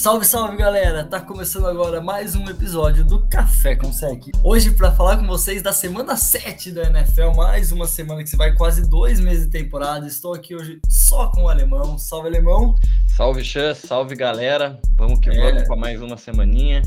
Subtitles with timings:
[0.00, 1.04] Salve, salve galera!
[1.04, 4.30] Tá começando agora mais um episódio do Café com Sec.
[4.42, 8.34] Hoje para falar com vocês da semana 7 da NFL, mais uma semana que se
[8.34, 10.06] vai quase dois meses de temporada.
[10.06, 11.98] Estou aqui hoje só com o Alemão.
[11.98, 12.74] Salve, Alemão!
[13.14, 14.80] Salve, Xan, salve galera!
[14.96, 15.34] Vamos que é.
[15.38, 16.80] vamos para mais uma semaninha.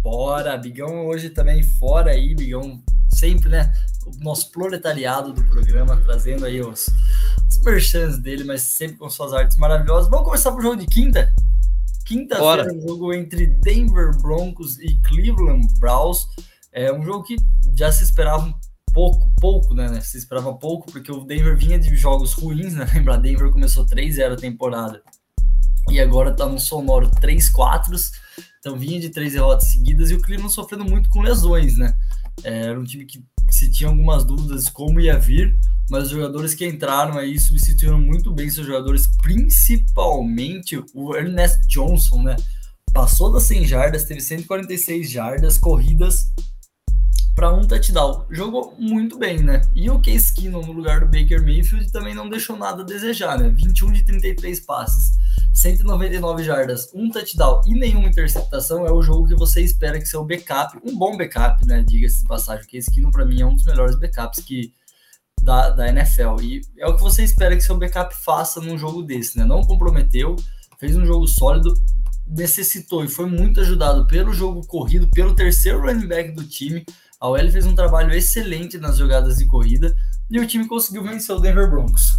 [0.00, 0.56] Bora!
[0.56, 3.72] Bigão hoje também fora aí, Bigão sempre, né?
[4.06, 6.88] O nosso proletariado do programa, trazendo aí os,
[7.50, 10.08] os merchants dele, mas sempre com suas artes maravilhosas.
[10.08, 11.34] Vamos começar pro jogo de quinta?
[12.04, 16.26] Quinta-feira, um jogo entre Denver Broncos e Cleveland Browns.
[16.72, 17.36] É um jogo que
[17.76, 18.54] já se esperava um
[18.92, 20.00] pouco, pouco, né, né?
[20.00, 22.86] Se esperava pouco, porque o Denver vinha de jogos ruins, né?
[22.94, 25.02] Lembra, Denver começou 3-0 a temporada
[25.90, 28.12] e agora tá num sonoro 3-4.
[28.58, 31.96] Então vinha de três derrotas seguidas e o Cleveland sofrendo muito com lesões, né?
[32.42, 35.58] É, era um time que se tinha algumas dúvidas como ia vir,
[35.90, 42.22] mas os jogadores que entraram aí substituíram muito bem seus jogadores, principalmente o Ernest Johnson,
[42.22, 42.36] né?
[42.92, 46.32] Passou das 100 jardas, teve 146 jardas corridas
[47.34, 48.24] para um touchdown.
[48.30, 49.62] Jogou muito bem, né?
[49.74, 53.38] E o Case Keenum no lugar do Baker Mayfield também não deixou nada a desejar,
[53.38, 53.48] né?
[53.48, 55.12] 21 de 33 passes,
[55.54, 60.24] 199 jardas, um touchdown e nenhuma interceptação é o jogo que você espera que seu
[60.24, 61.82] backup, um bom backup, né?
[61.82, 64.74] Diga-se de passagem, o Case Keenum para mim é um dos melhores backups que
[65.40, 66.40] da, da NFL.
[66.42, 69.44] E é o que você espera que seu backup faça num jogo desse, né?
[69.44, 70.34] Não comprometeu,
[70.78, 71.72] fez um jogo sólido,
[72.26, 76.84] necessitou e foi muito ajudado pelo jogo corrido, pelo terceiro running back do time.
[77.20, 79.94] A OL fez um trabalho excelente nas jogadas de corrida
[80.28, 82.18] e o time conseguiu vencer o Denver Broncos.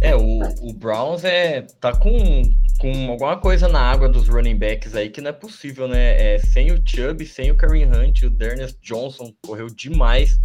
[0.00, 2.42] É, o, o Browns é, tá com,
[2.78, 6.34] com alguma coisa na água dos running backs aí que não é possível, né?
[6.34, 10.38] É, sem o Chubb, sem o Kareem Hunt, o Dernest Johnson correu demais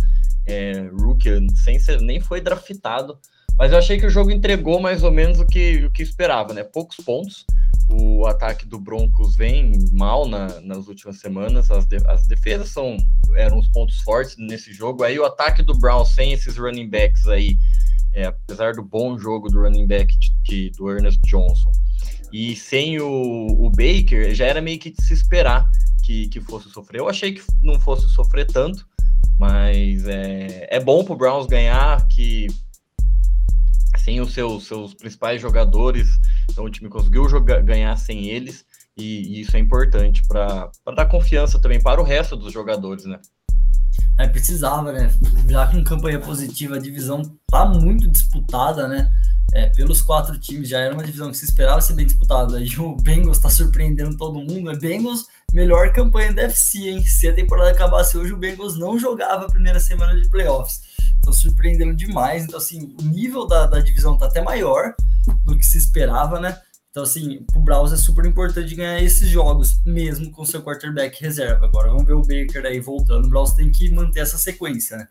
[0.45, 3.17] é, rookie, sem ser, nem foi draftado.
[3.57, 6.53] Mas eu achei que o jogo entregou mais ou menos o que, o que esperava,
[6.53, 6.63] né?
[6.63, 7.45] Poucos pontos.
[7.89, 11.71] O ataque do Broncos vem mal na, nas últimas semanas.
[11.71, 12.97] As, de, as defesas são,
[13.35, 15.03] eram os pontos fortes nesse jogo.
[15.03, 17.57] Aí o ataque do Brown sem esses running backs aí,
[18.15, 21.71] é, apesar do bom jogo do running back de, de, do Ernest Johnson,
[22.31, 25.69] e sem o, o Baker, já era meio que de se esperar
[26.03, 26.99] que, que fosse sofrer.
[26.99, 28.87] Eu achei que não fosse sofrer tanto,
[29.37, 32.47] mas é, é bom para o Browns ganhar, que
[33.97, 36.07] sem os seus, seus principais jogadores,
[36.49, 38.65] então o time conseguiu jogar, ganhar sem eles,
[38.95, 43.19] e, e isso é importante para dar confiança também para o resto dos jogadores, né?
[44.17, 45.11] É, precisava, né?
[45.47, 49.11] Já com campanha positiva, a divisão tá muito disputada, né?
[49.53, 52.59] É, pelos quatro times, já era uma divisão que se esperava ser bem disputada.
[52.59, 54.71] E o Bengals tá surpreendendo todo mundo.
[54.71, 57.03] É Bengals melhor campanha da FC, hein?
[57.03, 60.81] Se a temporada acabasse hoje, o Bengals não jogava a primeira semana de playoffs.
[61.19, 62.43] Então, surpreendendo demais.
[62.43, 64.93] Então, assim, o nível da, da divisão tá até maior
[65.43, 66.57] do que se esperava, né?
[66.95, 71.65] Então, assim, pro Browns é super importante ganhar esses jogos, mesmo com seu quarterback reserva.
[71.65, 73.25] Agora, vamos ver o Baker aí voltando.
[73.25, 75.07] O Browns tem que manter essa sequência, né?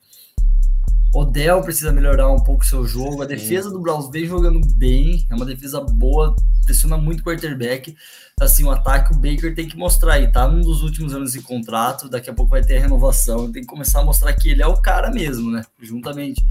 [1.15, 3.21] Odell precisa melhorar um pouco seu jogo.
[3.21, 6.35] A defesa do Browns vem jogando bem, é uma defesa boa,
[6.65, 7.95] pressiona muito o quarterback.
[8.41, 10.49] Assim, o ataque o Baker tem que mostrar aí, tá?
[10.49, 13.53] Num dos últimos anos de contrato, daqui a pouco vai ter a renovação.
[13.53, 15.63] Tem que começar a mostrar que ele é o cara mesmo, né?
[15.83, 16.43] Juntamente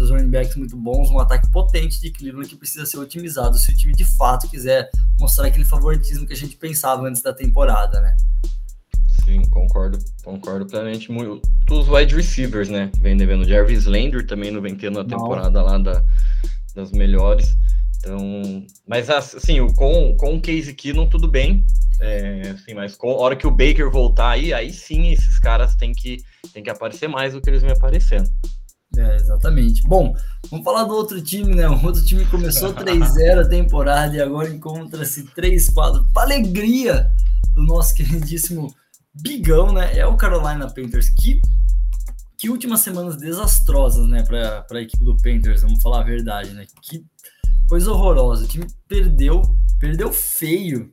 [0.00, 3.70] seus running backs muito bons, um ataque potente de Cleveland que precisa ser otimizado se
[3.70, 8.00] o time de fato quiser mostrar aquele favoritismo que a gente pensava antes da temporada,
[8.00, 8.16] né?
[9.22, 11.12] Sim, concordo, concordo plenamente.
[11.12, 12.90] Muito, os wide receivers, né?
[13.00, 13.46] Vem devendo.
[13.46, 16.02] Jarvis Landry também não vem tendo a temporada lá da,
[16.74, 17.54] das melhores.
[17.98, 21.66] Então, mas assim, com, com o Case Keenum tudo bem.
[22.00, 25.76] É, assim, mas com a hora que o Baker voltar aí, aí sim esses caras
[25.76, 26.24] têm que,
[26.54, 28.30] têm que aparecer mais do que eles vêm aparecendo.
[28.96, 29.82] É, exatamente.
[29.84, 30.14] Bom,
[30.50, 31.68] vamos falar do outro time, né?
[31.70, 37.10] O outro time começou 3-0 a temporada e agora encontra-se 3-4 para alegria
[37.54, 38.74] do nosso queridíssimo
[39.14, 39.96] bigão, né?
[39.96, 41.08] É o Carolina Panthers.
[41.10, 41.40] Que,
[42.36, 44.22] que últimas semanas desastrosas, né?
[44.22, 46.66] Para a equipe do Panthers, vamos falar a verdade, né?
[46.82, 47.04] Que
[47.68, 48.44] coisa horrorosa.
[48.44, 49.42] O time perdeu,
[49.78, 50.90] perdeu feio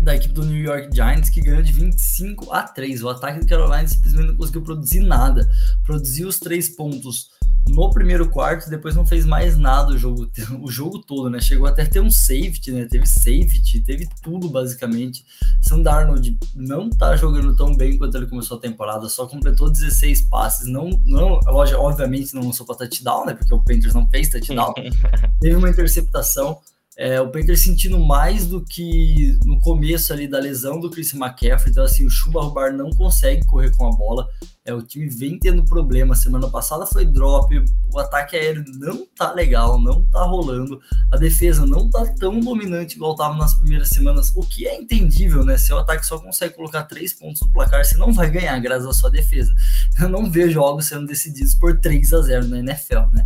[0.00, 3.02] da equipe do New York Giants, que ganhou de 25 a 3.
[3.02, 5.48] O ataque do Carolina simplesmente não conseguiu produzir nada.
[5.84, 7.30] Produziu os três pontos
[7.68, 10.30] no primeiro quarto, depois não fez mais nada o jogo,
[10.62, 11.40] o jogo todo, né?
[11.40, 12.86] Chegou até a ter um safety, né?
[12.86, 15.24] Teve safety, teve tudo basicamente.
[15.60, 20.22] Sam Darnold não tá jogando tão bem quanto ele começou a temporada, só completou 16
[20.22, 23.34] passes, não, não, a loja obviamente não lançou para touchdown, né?
[23.34, 24.72] Porque o Panthers não fez touchdown.
[25.40, 26.60] teve uma interceptação.
[26.98, 31.70] É, o Panthers sentindo mais do que no começo ali da lesão do Chris McCaffrey.
[31.70, 34.28] Então, assim, o Chuba Rubar não consegue correr com a bola.
[34.64, 36.16] É, o time vem tendo problema.
[36.16, 37.56] Semana passada foi drop.
[37.94, 40.80] O ataque aéreo não tá legal, não tá rolando.
[41.12, 44.32] A defesa não tá tão dominante igual tava nas primeiras semanas.
[44.34, 45.56] O que é entendível, né?
[45.56, 48.88] Se o ataque só consegue colocar três pontos no placar, você não vai ganhar graças
[48.88, 49.54] à sua defesa.
[50.00, 53.24] Eu não vejo jogos sendo decididos por 3 a 0 na NFL, né?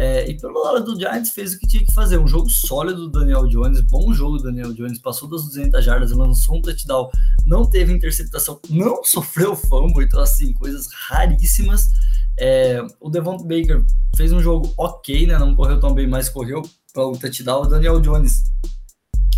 [0.00, 3.06] É, e pelo lado do Giants fez o que tinha que fazer, um jogo sólido
[3.06, 7.10] do Daniel Jones, bom jogo do Daniel Jones, passou das 200 jardas, lançou um touchdown,
[7.44, 11.90] não teve interceptação, não sofreu fumble, então assim, coisas raríssimas.
[12.38, 13.84] É, o Devon Baker
[14.16, 16.62] fez um jogo ok, né, não correu tão bem, mas correu
[16.94, 17.64] para o touchdown.
[17.64, 18.44] O Daniel Jones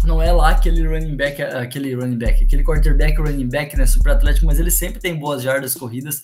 [0.05, 4.13] não é lá aquele running back, aquele running back, aquele quarterback running back, né, super
[4.13, 6.23] atlético, mas ele sempre tem boas jardas corridas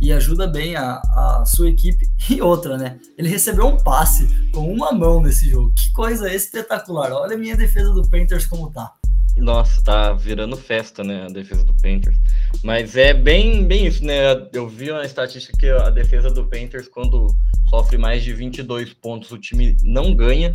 [0.00, 2.08] e ajuda bem a, a sua equipe.
[2.28, 5.72] E outra, né, ele recebeu um passe com uma mão nesse jogo.
[5.74, 7.12] Que coisa espetacular.
[7.12, 8.92] Olha a minha defesa do Panthers como tá.
[9.36, 12.16] Nossa, tá virando festa, né, a defesa do Panthers.
[12.62, 14.32] Mas é bem, bem isso, né?
[14.52, 17.28] Eu vi uma estatística que a defesa do Panthers, quando
[17.68, 20.50] sofre mais de 22 pontos, o time não ganha.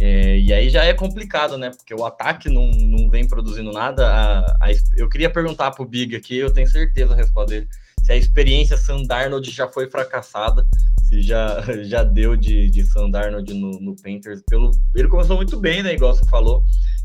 [0.00, 1.70] É, e aí já é complicado, né?
[1.70, 4.06] Porque o ataque não, não vem produzindo nada.
[4.06, 7.68] A, a, eu queria perguntar pro Big aqui, eu tenho certeza a resposta dele,
[8.02, 10.66] se a experiência Sandarnold já foi fracassada,
[11.08, 14.42] se já, já deu de, de Sandarnold no, no Panthers.
[14.48, 15.94] Pelo, ele começou muito bem, né?
[15.94, 16.64] Igual você falou,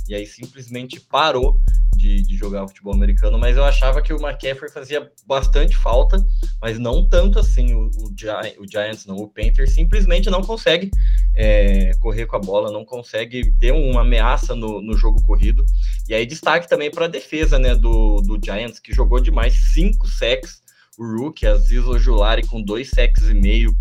[0.09, 1.61] e aí simplesmente parou
[1.95, 6.17] de, de, jogar futebol americano, mas eu achava que o McCaffrey fazia bastante falta,
[6.59, 9.17] mas não tanto assim o, o, o Giants, não.
[9.17, 10.89] O Panthers simplesmente não consegue
[11.35, 15.63] é, correr com a bola, não consegue ter uma ameaça no, no jogo corrido.
[16.07, 20.07] E aí destaque também para a defesa né, do, do Giants, que jogou demais, cinco
[20.07, 20.63] sacks.
[20.97, 23.75] O Rookie, Aziz Ojulari com dois sacks e meio.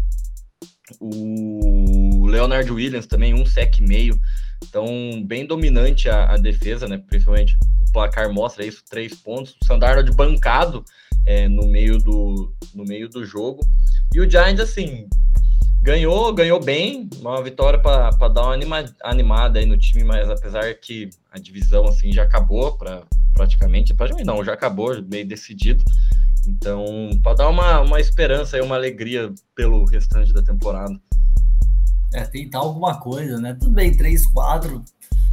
[1.00, 4.18] O Leonard Williams também, um sec e meio.
[4.62, 4.86] Então,
[5.24, 6.98] bem dominante a, a defesa, né?
[6.98, 9.56] Principalmente o placar mostra isso, três pontos.
[9.62, 10.84] O Sandarnold bancado
[11.24, 13.60] é, no, meio do, no meio do jogo.
[14.14, 15.08] E o Giants, assim,
[15.82, 20.74] ganhou, ganhou bem, uma vitória para dar uma anima, animada aí no time, mas apesar
[20.74, 23.02] que a divisão assim já acabou para
[23.32, 25.84] praticamente, praticamente não, já acabou, meio decidido.
[26.46, 30.98] Então, para dar uma, uma esperança e uma alegria pelo restante da temporada.
[32.12, 33.54] É, tentar alguma coisa, né?
[33.54, 34.82] Tudo bem, 3, 4,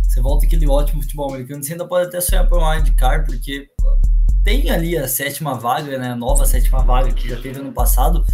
[0.02, 3.68] você volta aquele ótimo futebol americano, você ainda pode até sonhar por um wildcard, porque
[4.44, 6.12] tem ali a sétima vaga, né?
[6.12, 8.26] A nova sétima vaga que já teve ano passado,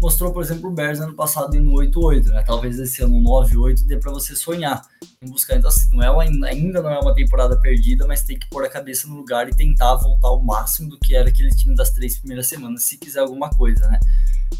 [0.00, 2.42] mostrou, por exemplo, o Bears ano passado indo 8-8, né?
[2.46, 4.82] Talvez esse ano 9-8 dê para você sonhar
[5.20, 5.56] em buscar.
[5.56, 8.64] Então, assim, não é uma, ainda não é uma temporada perdida, mas tem que pôr
[8.64, 11.90] a cabeça no lugar e tentar voltar ao máximo do que era aquele time das
[11.90, 13.98] três primeiras semanas, se quiser alguma coisa, né?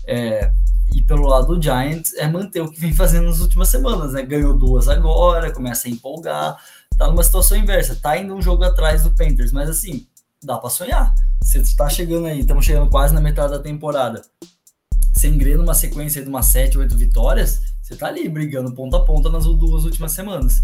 [0.07, 0.53] É,
[0.93, 4.23] e pelo lado do Giants é manter o que vem fazendo nas últimas semanas, né?
[4.23, 6.57] Ganhou duas agora, começa a empolgar,
[6.97, 10.07] tá numa situação inversa, tá indo um jogo atrás do Panthers, mas assim,
[10.43, 11.15] dá para sonhar.
[11.43, 14.23] Você está chegando aí, estamos chegando quase na metade da temporada.
[15.19, 19.01] Você engrena uma sequência de umas 7, 8 vitórias, você tá ali brigando ponta a
[19.01, 20.63] ponta nas duas últimas semanas.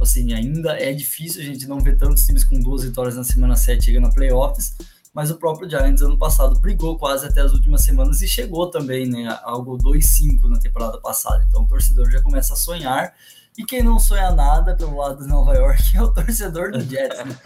[0.00, 3.56] Assim, ainda é difícil a gente não ver tantos times com duas vitórias na semana
[3.56, 4.76] 7 chegando a playoffs,
[5.12, 9.08] mas o próprio Giants ano passado brigou quase até as últimas semanas e chegou também,
[9.08, 11.44] né, algo 2-5 na temporada passada.
[11.48, 13.12] Então o torcedor já começa a sonhar.
[13.58, 17.24] E quem não sonha nada pelo lado de Nova York é o torcedor do Jets.
[17.24, 17.36] Né?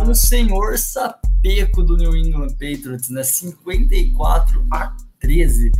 [0.00, 3.22] Um senhor sapeco do New England Patriots, né?
[3.22, 5.70] 54 a 13.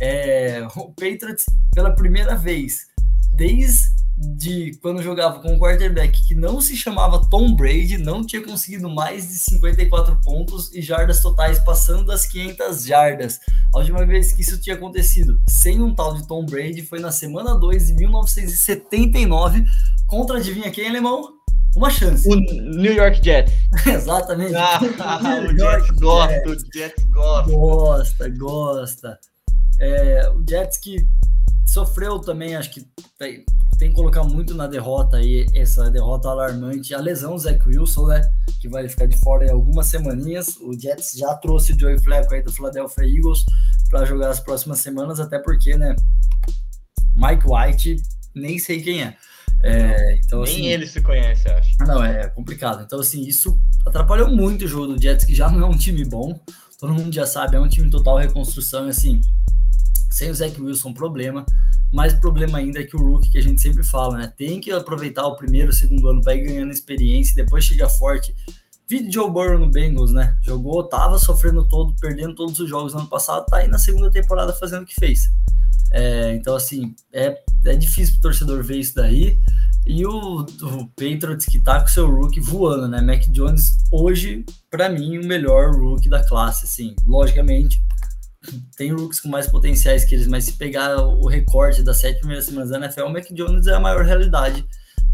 [0.00, 2.86] É, o Patriots, pela primeira vez,
[3.32, 8.42] desde de quando jogava com um quarterback que não se chamava Tom Brady, não tinha
[8.42, 13.40] conseguido mais de 54 pontos e jardas totais passando das 500 jardas.
[13.74, 17.10] A última vez que isso tinha acontecido sem um tal de Tom Brady foi na
[17.10, 19.64] semana 2 de 1979
[20.06, 21.43] contra, adivinha quem, alemão?
[21.76, 22.28] Uma chance.
[22.28, 23.52] O New York Jets.
[23.86, 24.54] Exatamente.
[24.54, 24.78] Ah,
[25.42, 27.50] o, Jets gosta, o Jets gosta.
[27.52, 29.18] Gosta, gosta.
[29.80, 31.06] É, o Jets que
[31.66, 32.86] sofreu também, acho que
[33.18, 33.44] tem,
[33.78, 38.06] tem que colocar muito na derrota aí, essa derrota alarmante, a lesão do Zach Wilson,
[38.06, 42.00] né, que vai ficar de fora em algumas semaninhas, o Jets já trouxe o Joey
[42.00, 43.44] Flacco aí do Philadelphia Eagles
[43.90, 45.96] para jogar as próximas semanas, até porque, né,
[47.14, 47.96] Mike White,
[48.34, 49.16] nem sei quem é.
[49.64, 51.76] É então, nem assim, ele se conhece, acho.
[51.80, 52.82] Não, é complicado.
[52.84, 56.04] Então, assim, isso atrapalhou muito o jogo do Jets, que já não é um time
[56.04, 56.38] bom,
[56.78, 59.20] todo mundo já sabe, é um time total reconstrução, e assim,
[60.10, 61.44] sem o Zach Wilson, problema.
[61.92, 64.32] Mais problema ainda é que o rookie, que a gente sempre fala, né?
[64.36, 68.34] Tem que aproveitar o primeiro, segundo ano ir ganhando experiência, depois chega forte.
[68.88, 70.36] Vídeo Joe Burrow no Bengals, né?
[70.42, 74.10] Jogou, tava sofrendo todo, perdendo todos os jogos no ano passado, tá aí na segunda
[74.10, 75.30] temporada fazendo o que fez.
[75.90, 79.38] É, então, assim, é, é difícil pro torcedor ver isso daí.
[79.86, 83.00] E o, o Patriots que tá com seu rookie voando, né?
[83.00, 86.94] Mac Jones, hoje, para mim, o melhor rookie da classe, assim.
[87.06, 87.82] Logicamente,
[88.76, 92.44] tem rookies com mais potenciais que eles, mas se pegar o recorte das sete primeiras
[92.44, 94.66] semanas da NFL, o Mac Jones é a maior realidade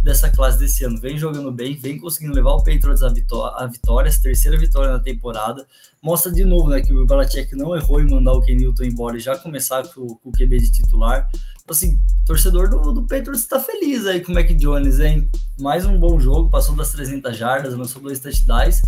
[0.02, 0.98] dessa classe desse ano.
[0.98, 4.90] Vem jogando bem, vem conseguindo levar o Patriots à vitória, a vitória, a terceira vitória
[4.90, 5.66] na temporada.
[6.02, 9.16] Mostra de novo né, que o Belichick não errou em mandar o Ken Newton embora
[9.16, 11.28] e já começar com, com o QB de titular.
[11.62, 15.30] Então, assim, torcedor do, do Patriots está feliz aí com o Mac Jones, hein?
[15.58, 18.82] Mais um bom jogo, passou das 300 jardas, lançou dois touchdowns.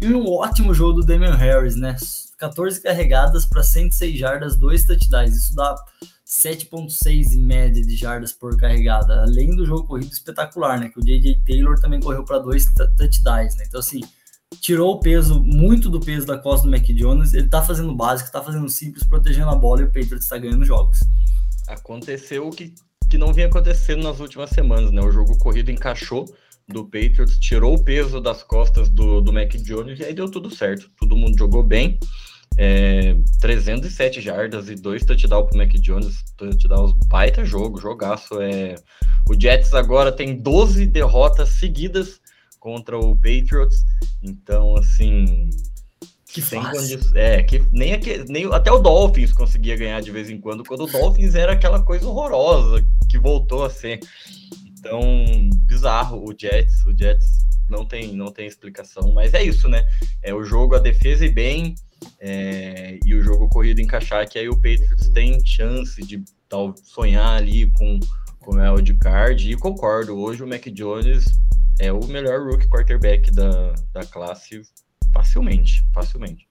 [0.00, 1.96] E um ótimo jogo do Damian Harris, né?
[2.38, 5.34] 14 carregadas para 106 jardas, dois touchdowns.
[5.34, 5.74] Isso dá
[6.28, 10.90] 7.6 em média de jardas por carregada, além do jogo corrido espetacular, né?
[10.90, 12.66] Que o JJ Taylor também correu para dois
[12.98, 13.64] touchdowns, né?
[13.66, 14.00] Então, assim,
[14.60, 18.30] tirou o peso, muito do peso da costa do Mac Jones, ele tá fazendo básico,
[18.30, 21.00] tá fazendo simples, protegendo a bola e o Patriots está ganhando jogos.
[21.66, 22.74] Aconteceu o que,
[23.08, 25.00] que não vinha acontecendo nas últimas semanas, né?
[25.00, 26.26] O jogo corrido encaixou
[26.68, 30.54] do Patriots, tirou o peso das costas do, do Mac Jones e aí deu tudo
[30.54, 30.90] certo.
[30.98, 31.98] Todo mundo jogou bem.
[32.60, 38.42] É, 307 jardas e dois touchdowns pro Mac Jones, touchdowns baita jogo, jogaço.
[38.42, 38.74] É,
[39.30, 42.20] o Jets agora tem 12 derrotas seguidas
[42.58, 43.84] contra o Patriots,
[44.20, 45.50] então assim.
[46.26, 46.60] Que sem.
[47.14, 50.82] É, que nem, aquele, nem até o Dolphins conseguia ganhar de vez em quando, quando
[50.82, 54.00] o Dolphins era aquela coisa horrorosa que voltou a ser.
[54.66, 55.00] Então,
[55.64, 59.84] bizarro o Jets, o Jets não tem, não tem explicação, mas é isso, né?
[60.22, 61.74] É o jogo, a defesa e bem,
[62.20, 67.36] é, e o jogo corrido encaixar, que aí o Patriots tem chance de tal, sonhar
[67.36, 68.00] ali com,
[68.40, 69.50] com o wild card.
[69.50, 71.26] E concordo, hoje o Mac Jones
[71.78, 74.62] é o melhor rookie quarterback da, da classe
[75.12, 76.46] facilmente, facilmente.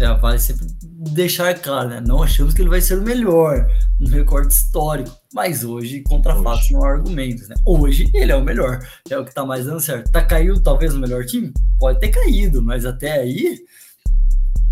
[0.00, 2.00] É, vale sempre deixar claro, né?
[2.00, 3.68] Não achamos que ele vai ser o melhor
[4.00, 6.42] no recorde histórico, mas hoje, contra hoje.
[6.42, 7.54] fatos, não há argumentos, né?
[7.64, 10.10] Hoje ele é o melhor, é o que tá mais dando certo.
[10.10, 11.52] Tá caiu talvez o melhor time?
[11.78, 13.60] Pode ter caído, mas até aí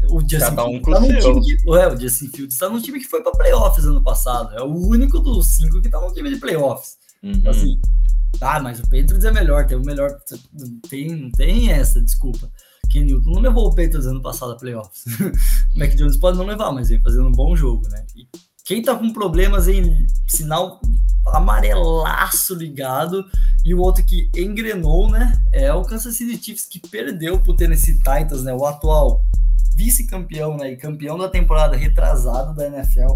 [0.09, 3.23] o Justin Cada um tá time que, o Justin Fields está num time que foi
[3.23, 4.55] para playoffs ano passado.
[4.57, 6.97] É o único dos cinco que tá no time de playoffs.
[7.23, 7.43] Uhum.
[7.47, 7.81] Assim,
[8.41, 10.17] ah, mas o Patriots é melhor, tem o melhor.
[10.89, 12.51] Tem, não tem essa, desculpa.
[12.91, 15.05] Ken Newton não levou o Patriots ano passado a playoffs.
[15.75, 18.05] o Mac Jones pode não levar, mas vem fazendo um bom jogo, né?
[18.17, 18.27] E
[18.65, 20.81] quem tá com problemas em sinal
[21.27, 23.25] amarelaço ligado
[23.65, 27.99] e o outro que engrenou, né, é o Kansas City Chiefs que perdeu pro Tennessee
[27.99, 29.23] Titans, né, o atual
[29.81, 33.15] vice-campeão né, e campeão da temporada retrasada da NFL,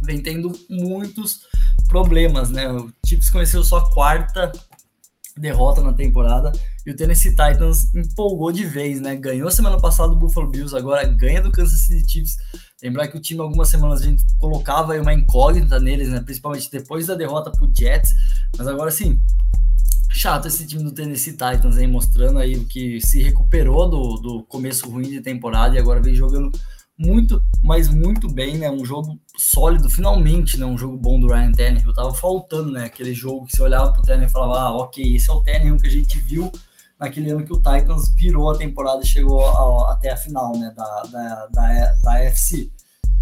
[0.00, 1.40] vem tendo muitos
[1.88, 2.48] problemas.
[2.48, 2.70] Né?
[2.72, 4.50] O Chiefs conheceu sua quarta
[5.36, 6.52] derrota na temporada
[6.86, 9.14] e o Tennessee Titans empolgou de vez, né?
[9.14, 12.36] Ganhou semana passada do Buffalo Bills, agora ganha do Kansas City Chiefs.
[12.82, 16.20] Lembrar que o time algumas semanas a gente colocava uma incógnita neles, né?
[16.20, 18.12] Principalmente depois da derrota pro Jets,
[18.56, 19.20] mas agora sim,
[20.20, 21.86] chato esse time do Tennessee Titans, hein?
[21.86, 26.14] Mostrando aí o que se recuperou do, do começo ruim de temporada e agora vem
[26.14, 26.50] jogando
[26.98, 28.70] muito, mas muito bem, né?
[28.70, 30.66] Um jogo sólido, finalmente, né?
[30.66, 31.94] Um jogo bom do Ryan Tannehill.
[31.94, 32.84] Tava faltando, né?
[32.84, 35.78] Aquele jogo que você olhava pro Tannehill e falava, ah, ok, esse é o Tannehill
[35.78, 36.52] que a gente viu
[36.98, 40.70] naquele ano que o Titans virou a temporada e chegou a, até a final, né?
[40.76, 42.20] Da, da, da, da.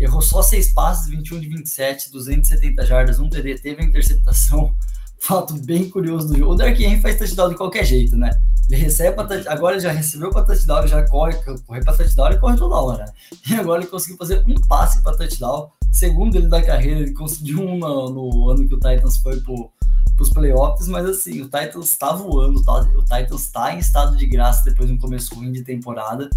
[0.00, 4.74] Errou só seis passes, 21 de 27, 270 jardas, um TD, teve a interceptação
[5.20, 6.52] fato bem curioso do jogo.
[6.52, 8.30] O Dark Henry faz touchdown de qualquer jeito, né?
[8.68, 11.34] Ele recebe pra agora ele já recebeu para touchdown, já corre,
[11.66, 13.12] corre para touchdown, ele corre toda hora.
[13.48, 15.70] E agora ele conseguiu fazer um passe para touchdown.
[15.90, 19.72] Segundo ele da carreira, ele conseguiu um no, no ano que o Titans foi pro,
[20.20, 22.80] os playoffs, mas assim, o Titans está voando, tá?
[22.94, 26.28] o Titans está em estado de graça depois de um começo ruim de temporada.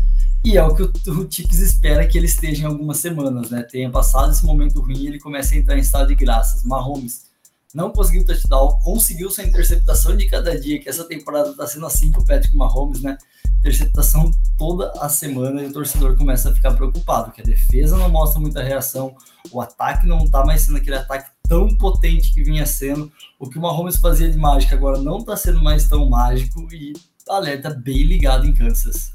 [0.44, 3.62] E é o que o, o espera que ele esteja em algumas semanas, né?
[3.64, 6.64] Tenha passado esse momento ruim e ele comece a entrar em estado de graças.
[6.64, 7.31] Mahomes
[7.74, 12.12] não conseguiu touchdown, conseguiu sua interceptação de cada dia, que essa temporada está sendo assim
[12.12, 13.18] com o Patrick Mahomes, né?
[13.60, 18.10] Interceptação toda a semana e o torcedor começa a ficar preocupado, que a defesa não
[18.10, 19.16] mostra muita reação,
[19.52, 23.58] o ataque não está mais sendo aquele ataque tão potente que vinha sendo, o que
[23.58, 26.94] o Mahomes fazia de mágica agora não está sendo mais tão mágico e
[27.28, 29.14] alerta bem ligado em Kansas.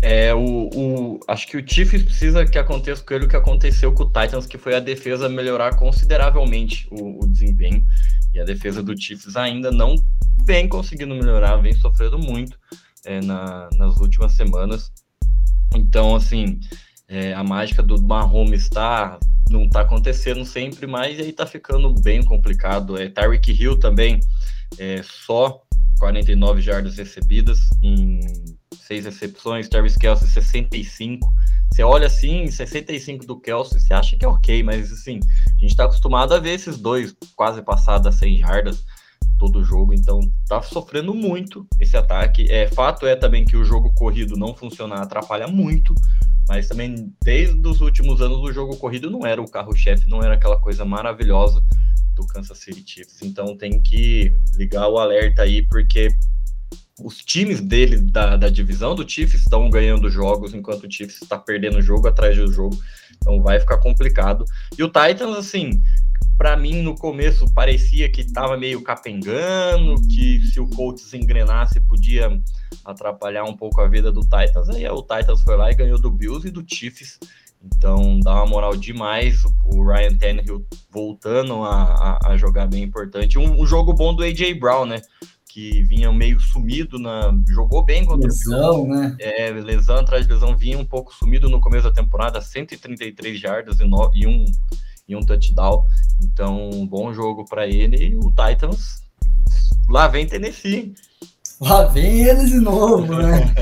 [0.00, 3.92] É, o, o, acho que o Chiefs precisa que aconteça com ele o que aconteceu
[3.92, 7.84] com o Titans, que foi a defesa melhorar consideravelmente o, o desempenho.
[8.32, 9.96] E a defesa do Chiefs ainda não
[10.44, 12.58] vem conseguindo melhorar, vem sofrendo muito
[13.04, 14.92] é, na, nas últimas semanas.
[15.74, 16.60] Então, assim,
[17.08, 19.18] é, a mágica do Mahomes tá,
[19.50, 22.96] não está acontecendo sempre, mas aí está ficando bem complicado.
[22.96, 24.20] É, Tyreek Hill também,
[24.78, 25.60] é, só
[25.98, 28.20] 49 jardas recebidas em
[28.88, 31.30] seis recepções, Travis Kelsey 65.
[31.70, 35.70] Você olha assim, 65 do Kelsey, você acha que é ok, mas assim, a gente
[35.72, 38.84] está acostumado a ver esses dois quase passados a 100 jardas.
[39.38, 40.18] todo jogo, então
[40.48, 42.50] tá sofrendo muito esse ataque.
[42.50, 45.94] É fato é também que o jogo corrido não funcionar atrapalha muito,
[46.48, 50.34] mas também desde os últimos anos o jogo corrido não era o carro-chefe, não era
[50.34, 51.62] aquela coisa maravilhosa
[52.16, 53.22] do Kansas City Chiefs.
[53.22, 56.08] Então tem que ligar o alerta aí porque
[57.02, 61.38] os times dele da, da divisão do Chiefs estão ganhando jogos enquanto o Chiefs está
[61.38, 62.78] perdendo jogo atrás do jogo.
[63.16, 64.44] Então vai ficar complicado.
[64.76, 65.82] E o Titans, assim,
[66.36, 72.40] para mim no começo parecia que estava meio capengando, que se o Colts engrenasse podia
[72.84, 74.68] atrapalhar um pouco a vida do Titans.
[74.68, 77.18] Aí o Titans foi lá e ganhou do Bills e do Chiefs.
[77.62, 79.42] Então dá uma moral demais.
[79.64, 83.38] O Ryan Tannehill voltando a, a, a jogar bem importante.
[83.38, 85.02] Um, um, jogo bom do AJ Brown, né?
[85.48, 87.34] Que vinha meio sumido na.
[87.48, 89.16] Jogou bem contra lesão, o né?
[89.18, 93.80] É, lesão atrás de lesão, vinha um pouco sumido no começo da temporada, 133 jardas
[93.80, 94.44] e, no, e um
[95.08, 95.84] e um touchdown.
[96.22, 98.08] Então, um bom jogo para ele.
[98.08, 99.02] E o Titans,
[99.88, 100.94] lá vem Tennessee.
[101.60, 103.52] Lá vem eles de novo, né?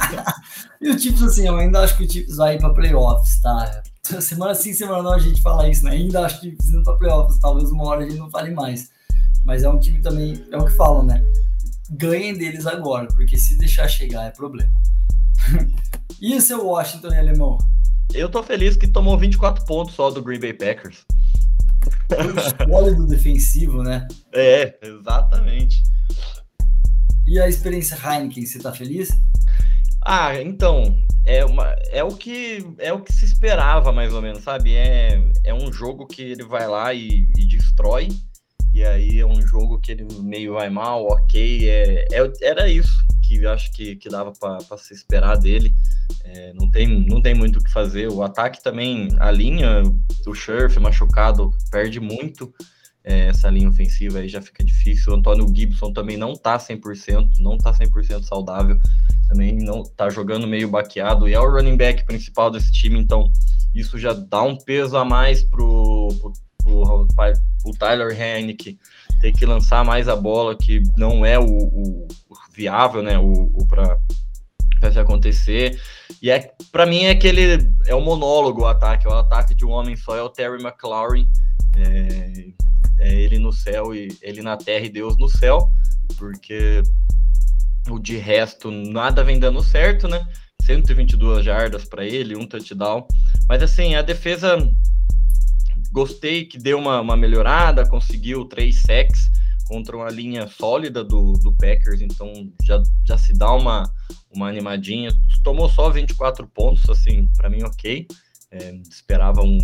[0.80, 3.82] e o Chiefs, assim, eu ainda acho que o Chiefs vai ir para playoffs, tá?
[4.02, 5.90] Semana sim, semana não a gente fala isso, né?
[5.90, 7.38] Ainda acho que precisa para playoffs.
[7.38, 8.88] Talvez uma hora a gente não fale mais.
[9.46, 11.24] Mas é um time também, é o que falam, né?
[11.88, 14.72] Ganhem deles agora, porque se deixar chegar é problema.
[16.20, 17.56] e o seu Washington, alemão?
[18.12, 21.04] Eu tô feliz que tomou 24 pontos só do Green Bay Packers.
[22.68, 24.08] Sólido defensivo, né?
[24.34, 25.80] É, exatamente.
[27.24, 29.10] E a experiência Heineken, você tá feliz?
[30.04, 34.42] Ah, então, é, uma, é, o que, é o que se esperava, mais ou menos,
[34.42, 34.74] sabe?
[34.74, 38.08] É, é um jogo que ele vai lá e, e destrói,
[38.76, 42.92] e aí é um jogo que ele meio vai mal, ok, é, é era isso
[43.22, 45.72] que eu acho que, que dava para se esperar dele.
[46.22, 48.08] É, não, tem, não tem muito o que fazer.
[48.08, 49.82] O ataque também, a linha,
[50.26, 52.52] o Scherf machucado, perde muito
[53.02, 55.14] é, essa linha ofensiva aí já fica difícil.
[55.14, 58.78] O Antônio Gibson também não tá 100%, não tá 100% saudável,
[59.26, 63.32] também não tá jogando meio baqueado e é o running back principal desse time, então
[63.74, 66.32] isso já dá um peso a mais pro, pro,
[66.66, 68.78] pro Tyler Hennick
[69.20, 73.50] ter que lançar mais a bola, que não é o, o, o viável, né, o,
[73.54, 75.80] o para se acontecer.
[76.20, 79.64] E é para mim é aquele é o monólogo o ataque, é o ataque de
[79.64, 81.28] um homem só, é o Terry McLaurin.
[81.76, 82.46] É,
[82.98, 85.70] é ele no céu e ele na terra e Deus no céu,
[86.16, 86.82] porque
[87.90, 90.26] o de resto nada vem dando certo, né?
[90.62, 93.06] 122 jardas para ele, um touchdown.
[93.48, 94.58] Mas assim, a defesa
[95.90, 99.30] gostei que deu uma, uma melhorada, conseguiu três sacks
[99.66, 103.82] contra uma linha sólida do, do Packers, então já, já se dá uma,
[104.30, 105.10] uma animadinha.
[105.42, 108.06] Tomou só 24 pontos, assim, para mim ok.
[108.50, 109.58] É, esperava um,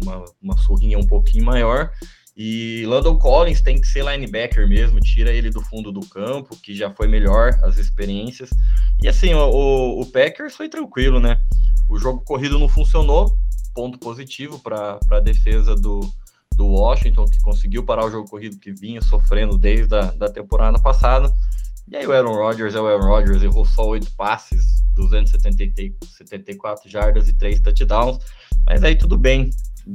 [0.00, 1.90] uma, uma surrinha um pouquinho maior.
[2.36, 6.72] E Landon Collins tem que ser linebacker mesmo, tira ele do fundo do campo, que
[6.72, 8.50] já foi melhor as experiências.
[9.02, 11.36] E assim, o, o Packers foi tranquilo, né?
[11.88, 13.36] O jogo corrido não funcionou,
[13.78, 16.00] ponto positivo para a defesa do,
[16.56, 20.80] do Washington, que conseguiu parar o jogo corrido que vinha sofrendo desde a da temporada
[20.80, 21.32] passada.
[21.86, 27.28] E aí o Aaron Rodgers é o Aaron Rodgers, errou só oito passes, 274 jardas
[27.28, 28.18] e três touchdowns.
[28.66, 29.50] Mas aí tudo bem,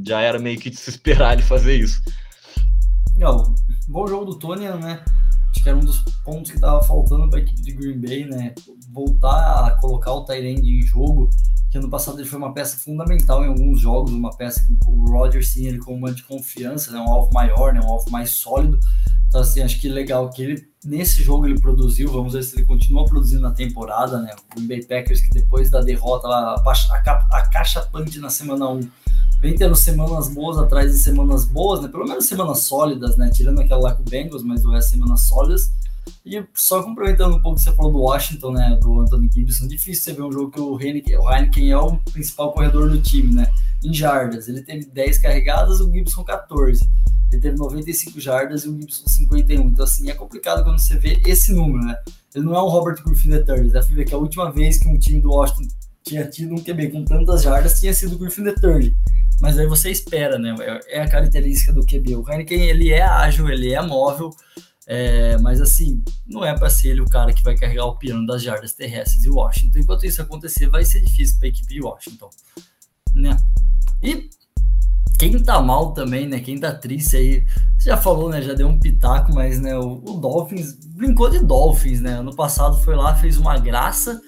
[0.05, 2.01] já era meio que de se esperar ele fazer isso.
[3.15, 3.53] Legal.
[3.89, 5.03] Bom jogo do Tony, né?
[5.49, 8.23] Acho que era um dos pontos que estava faltando para a equipe de Green Bay,
[8.23, 8.55] né?
[8.93, 11.29] Voltar a colocar o Tyrande em jogo,
[11.73, 15.05] que ano passado ele foi uma peça fundamental em alguns jogos, uma peça que o
[15.05, 16.99] Rodgers tinha ele uma de confiança, né?
[16.99, 17.81] Um alvo maior, né?
[17.81, 18.77] Um alvo mais sólido.
[19.27, 22.63] Então, assim, acho que legal que ele, nesse jogo ele produziu, vamos ver se ele
[22.67, 24.35] continua produzindo na temporada, né?
[24.35, 27.89] O Green Bay Packers, que depois da derrota lá, a, a, a caixa
[28.21, 28.87] na semana 1
[29.41, 31.87] vem tendo semanas boas atrás de semanas boas, né?
[31.87, 33.31] Pelo menos semanas sólidas, né?
[33.33, 35.71] Tirando aquela lá com o Bengals, mas o resto semanas sólidas.
[36.25, 38.77] E só complementando um pouco o que você falou do Washington, né?
[38.81, 41.97] Do Anthony Gibson, difícil você ver um jogo que o Heineken, o Heineken é o
[42.11, 43.51] principal corredor do time, né?
[43.83, 44.47] Em jardas.
[44.47, 46.89] Ele teve 10 carregadas, o Gibson 14.
[47.31, 49.67] Ele teve 95 jardas e o Gibson 51.
[49.67, 51.95] Então, assim, é complicado quando você vê esse número, né?
[52.33, 53.69] Ele não é um Robert Griffin III.
[53.69, 55.67] Dá pra ver que a última vez que um time do Washington
[56.03, 58.93] tinha tido um QB com tantas jardas tinha sido o Griffin III
[59.43, 60.55] mas aí você espera, né?
[60.87, 62.15] É a característica do QB.
[62.15, 64.33] O Heineken, ele é ágil, ele é móvel,
[64.85, 68.25] é, mas assim, não é para ser ele o cara que vai carregar o piano
[68.25, 69.79] das jardas terrestres de Washington.
[69.79, 72.29] Enquanto isso acontecer, vai ser difícil para a equipe de Washington,
[73.13, 73.37] né?
[74.01, 74.29] E
[75.17, 76.39] quem tá mal também, né?
[76.39, 77.45] Quem tá triste aí,
[77.77, 78.41] você já falou, né?
[78.41, 82.19] Já deu um pitaco, mas né, o, o Dolphins brincou de Dolphins, né?
[82.19, 84.19] Ano passado foi lá, fez uma graça,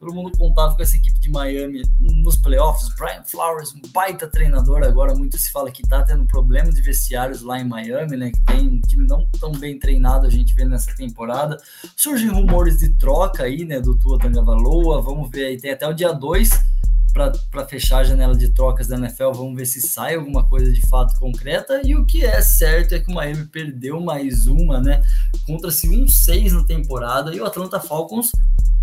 [0.00, 2.88] Todo mundo contava com essa equipe de Miami nos playoffs.
[2.96, 4.82] Brian Flowers, um baita treinador.
[4.82, 8.30] Agora muito se fala que tá tendo problemas de vestiários lá em Miami, né?
[8.30, 11.58] Que tem um time não tão bem treinado, a gente vê nessa temporada.
[11.94, 13.78] Surgem rumores de troca aí, né?
[13.78, 15.02] Do Tua Tagovailoa.
[15.02, 16.48] Vamos ver aí, tem até o dia 2
[17.12, 19.32] para fechar a janela de trocas da NFL.
[19.32, 21.82] Vamos ver se sai alguma coisa de fato concreta.
[21.84, 25.02] E o que é certo é que o Miami perdeu mais uma, né?
[25.46, 27.34] Contra-se um 6 na temporada.
[27.34, 28.32] E o Atlanta Falcons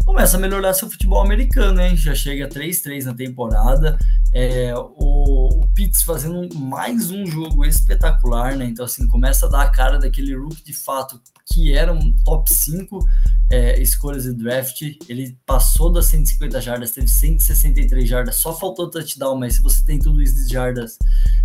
[0.08, 1.94] começa a melhorar seu futebol americano, hein?
[1.98, 4.00] Já chega a 3-3 na temporada.
[4.34, 8.66] É, o, o Pitts fazendo mais um jogo espetacular, né?
[8.66, 12.52] Então, assim, começa a dar a cara daquele rookie de fato que era um top
[12.52, 13.06] 5
[13.50, 14.82] é, escolhas de draft.
[15.10, 20.00] Ele passou das 150 jardas, teve 163 jardas, só faltou touchdown, mas se você tem
[20.00, 20.98] tudo isso de jardas,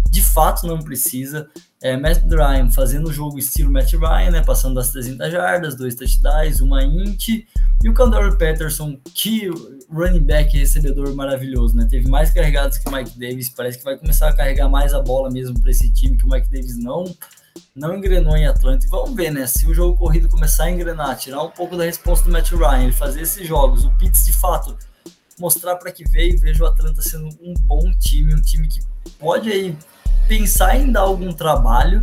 [0.09, 1.51] de fato não precisa.
[1.83, 5.97] É, Matt Ryan fazendo o jogo estilo Matt Ryan, né, passando das 300 jardas, dois
[5.97, 7.29] touchdowns, uma int.
[7.83, 9.51] E o Candor Patterson, que
[9.90, 11.85] running back recebedor maravilhoso, né?
[11.90, 15.01] Teve mais carregados que o Mike Davis, parece que vai começar a carregar mais a
[15.01, 17.05] bola mesmo para esse time que o Mike Davis não
[17.75, 18.87] não engrenou em Atlanta.
[18.87, 19.47] E vamos ver, né?
[19.47, 22.85] Se o jogo corrido começar a engrenar, tirar um pouco da resposta do Matt Ryan,
[22.85, 24.77] ele fazer esses jogos, o Pitts de fato
[25.38, 28.81] mostrar para que veio, vejo o Atlanta sendo um bom time, um time que
[29.18, 29.77] pode aí
[30.29, 32.03] pensar em dar algum trabalho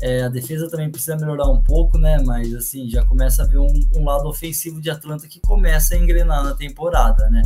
[0.00, 2.18] é, a defesa também precisa melhorar um pouco, né?
[2.24, 5.98] Mas assim, já começa a ver um, um lado ofensivo de Atlanta que começa a
[5.98, 7.42] engrenar na temporada, né?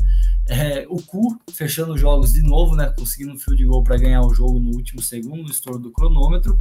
[0.46, 2.92] É, o Cu fechando os jogos de novo, né?
[2.96, 6.56] Conseguindo um field goal para ganhar o jogo no último segundo, no estouro do cronômetro.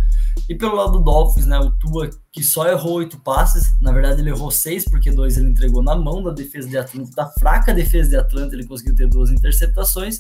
[0.50, 1.60] E pelo lado do Dolphins, né?
[1.60, 5.50] O Tua que só errou oito passes, na verdade ele errou seis, porque dois ele
[5.50, 9.08] entregou na mão da defesa de Atlanta, da fraca defesa de Atlanta, ele conseguiu ter
[9.08, 10.20] duas interceptações,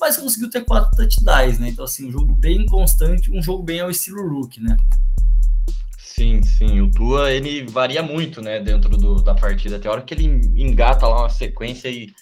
[0.00, 1.68] mas conseguiu ter quatro touchdowns, né?
[1.68, 4.76] Então, assim, um jogo bem constante, um jogo bem ao estilo Rook, né?
[5.98, 6.80] Sim, sim.
[6.80, 9.78] O Tua, ele varia muito, né, dentro do, da partida.
[9.80, 12.12] Tem hora que ele engata lá uma sequência e,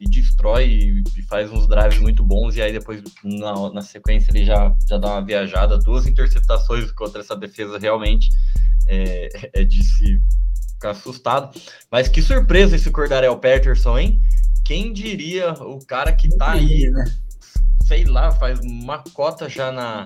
[0.00, 4.30] e destrói e, e, faz uns drives muito bons, e aí depois, na, na sequência,
[4.30, 5.78] ele já, já dá uma viajada.
[5.78, 8.30] Duas interceptações contra essa defesa realmente
[8.86, 9.28] é,
[9.60, 10.18] é de se
[10.72, 11.58] ficar assustado.
[11.90, 14.20] Mas que surpresa esse Cordarel Patterson, hein?
[14.64, 17.04] Quem diria o cara que tá aí, né?
[17.92, 20.02] Sei lá, faz uma cota já na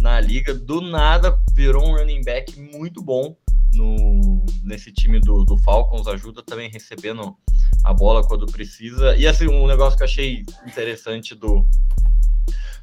[0.00, 3.36] na liga, do nada virou um running back muito bom
[3.72, 7.36] no, nesse time do, do Falcons, ajuda também recebendo
[7.82, 9.16] a bola quando precisa.
[9.16, 11.66] E assim, um negócio que eu achei interessante do,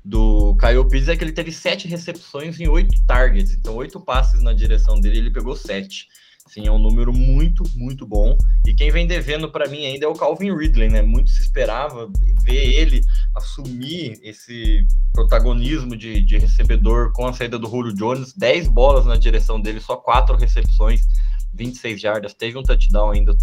[0.03, 4.51] do Kyle é que ele teve sete recepções em oito targets, então oito passes na
[4.51, 6.07] direção dele, ele pegou sete.
[6.47, 8.37] Sim, é um número muito, muito bom.
[8.65, 11.01] E quem vem devendo para mim ainda é o Calvin Ridley, né?
[11.01, 12.09] Muito se esperava
[12.43, 13.01] ver ele
[13.35, 18.33] assumir esse protagonismo de, de recebedor com a saída do Julio Jones.
[18.33, 21.07] 10 bolas na direção dele, só quatro recepções,
[21.53, 22.33] 26 jardas.
[22.33, 23.35] Teve um touchdown ainda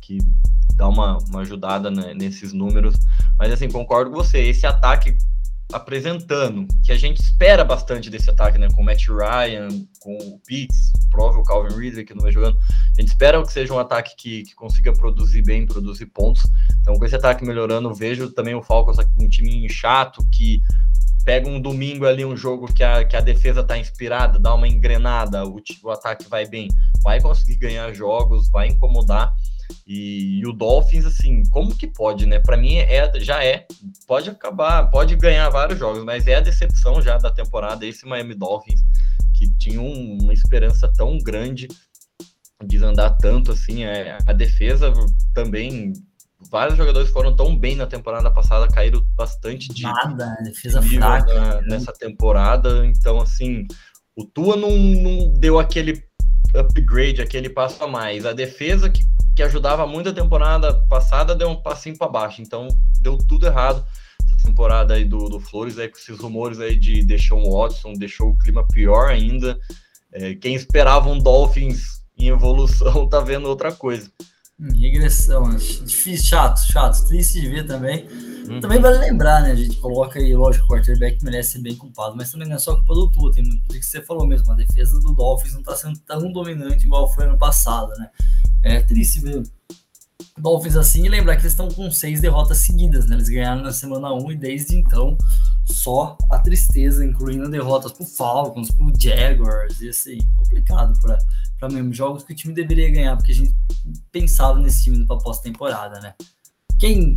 [0.00, 0.18] que
[0.76, 2.94] dá uma, uma ajudada né, nesses números.
[3.38, 4.38] Mas assim, concordo com você.
[4.38, 5.16] Esse ataque
[5.72, 8.68] apresentando, que a gente espera bastante desse ataque, né?
[8.74, 9.68] Com o Matt Ryan,
[10.00, 12.56] com o Pitts, prova o Calvin Ridley que não vai jogando.
[12.58, 16.42] A gente espera que seja um ataque que, que consiga produzir bem, produzir pontos.
[16.80, 20.62] Então, com esse ataque melhorando, vejo também o Falcons com um time chato que
[21.26, 24.68] pega um domingo ali, um jogo que a, que a defesa tá inspirada, dá uma
[24.68, 26.68] engrenada, o, o ataque vai bem,
[27.02, 29.34] vai conseguir ganhar jogos, vai incomodar.
[29.84, 32.38] E, e, o Dolphins, assim, como que pode, né?
[32.38, 33.66] Para mim é, já é,
[34.06, 38.34] pode acabar, pode ganhar vários jogos, mas é a decepção já da temporada esse Miami
[38.36, 38.80] Dolphins
[39.34, 41.66] que tinha uma esperança tão grande
[42.64, 44.92] de andar tanto assim, é, a defesa
[45.34, 45.92] também
[46.50, 51.60] vários jogadores foram tão bem na temporada passada, caíram bastante de nada, defesa fraca na,
[51.62, 53.66] nessa temporada, então assim,
[54.14, 56.04] o Tua não, não deu aquele
[56.54, 58.24] upgrade, aquele passo a mais.
[58.24, 59.02] A defesa que
[59.36, 62.40] que ajudava muito a temporada passada, deu um passinho para baixo.
[62.40, 62.68] Então,
[63.02, 63.86] deu tudo errado
[64.26, 67.92] essa temporada aí do, do Flores, aí com esses rumores aí de deixou um Watson,
[67.92, 69.60] deixou o clima pior ainda.
[70.10, 74.10] É, quem esperava um Dolphins em evolução tá vendo outra coisa.
[74.58, 78.08] Regressão, difícil, chato, chato, triste de ver também.
[78.48, 78.58] Uhum.
[78.58, 79.50] Também vale lembrar, né?
[79.50, 82.58] A gente coloca aí, lógico, o quarterback merece ser bem culpado, mas também não é
[82.58, 84.50] só culpa do Tua, tem muito do que você falou mesmo.
[84.50, 88.08] A defesa do Dolphins não tá sendo tão dominante igual foi ano passado, né?
[88.62, 89.42] É triste ver
[90.38, 93.16] Dolphins assim e lembrar que eles estão com seis derrotas seguidas, né?
[93.16, 95.16] Eles ganharam na semana 1 e desde então
[95.64, 100.98] só a tristeza, incluindo derrotas pro Falcons, pro Jaguars, e assim, complicado
[101.58, 103.54] para mesmo jogos que o time deveria ganhar, porque a gente
[104.12, 106.14] pensava nesse time para pós-temporada, né?
[106.78, 107.16] Quem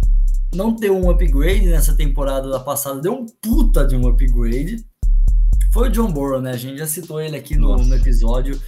[0.54, 4.84] não deu um upgrade nessa temporada da passada, deu um puta de um upgrade,
[5.72, 6.52] foi o John Burrow, né?
[6.52, 8.60] A gente já citou ele aqui no, no episódio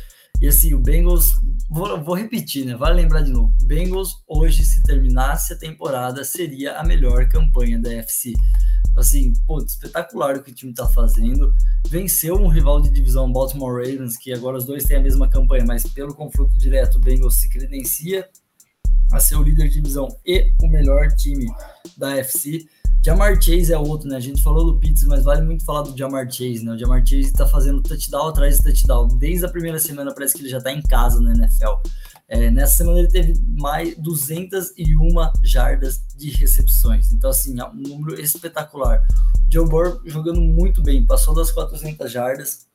[0.42, 2.76] E assim, o Bengals, vou, vou repetir, né?
[2.76, 7.94] Vale lembrar de novo: Bengals hoje, se terminasse a temporada, seria a melhor campanha da
[7.94, 8.34] FC.
[8.98, 11.54] Assim, pô, espetacular o que o time tá fazendo.
[11.88, 15.64] Venceu um rival de divisão, Baltimore Ravens, que agora os dois têm a mesma campanha,
[15.64, 18.28] mas pelo confronto direto, o Bengals se credencia
[19.12, 21.46] a ser o líder de divisão e o melhor time
[21.96, 22.66] da FC.
[23.04, 24.18] Jamar Chase é outro, né?
[24.18, 26.74] A gente falou do Pitts, mas vale muito falar do Jamar Chase, né?
[26.74, 29.08] O Jamar Chase tá fazendo touchdown atrás de touchdown.
[29.08, 31.82] Desde a primeira semana parece que ele já tá em casa na NFL.
[32.28, 34.76] É, nessa semana ele teve mais 201
[35.42, 37.12] jardas de recepções.
[37.12, 39.02] Então, assim, é um número espetacular.
[39.48, 42.68] O Joe Burrow jogando muito bem, passou das 400 jardas,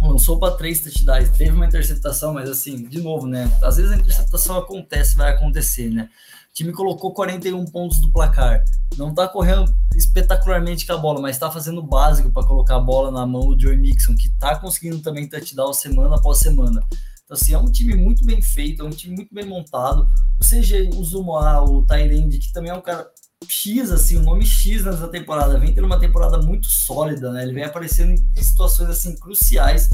[0.00, 3.50] lançou para três touchdowns, teve uma interceptação, mas assim, de novo, né?
[3.62, 6.10] Às vezes a interceptação acontece, vai acontecer, né?
[6.52, 8.62] O time colocou 41 pontos do placar.
[8.98, 12.80] Não está correndo espetacularmente com a bola, mas está fazendo o básico para colocar a
[12.80, 16.84] bola na mão do Joey Mixon, que está conseguindo também touchdown semana após semana.
[17.24, 20.06] Então, assim, é um time muito bem feito, é um time muito bem montado.
[20.38, 23.10] O CG, o Zuma, o Tyrande, que também é um cara
[23.48, 27.44] X, assim, o nome X nessa temporada, vem tendo uma temporada muito sólida, né?
[27.44, 29.88] Ele vem aparecendo em situações, assim, cruciais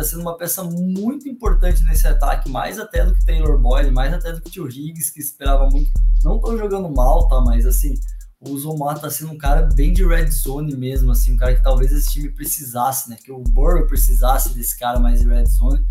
[0.00, 4.12] está sendo uma peça muito importante nesse ataque, mais até do que Taylor Boyd, mais
[4.12, 5.90] até do que Tio Higgs, que esperava muito.
[6.22, 7.40] Não estão jogando mal, tá?
[7.40, 7.94] Mas assim,
[8.38, 11.62] o Zomar tá sendo um cara bem de red zone mesmo, assim, um cara que
[11.62, 13.16] talvez esse time precisasse, né?
[13.16, 15.82] Que o Burrow precisasse desse cara mais de red zone.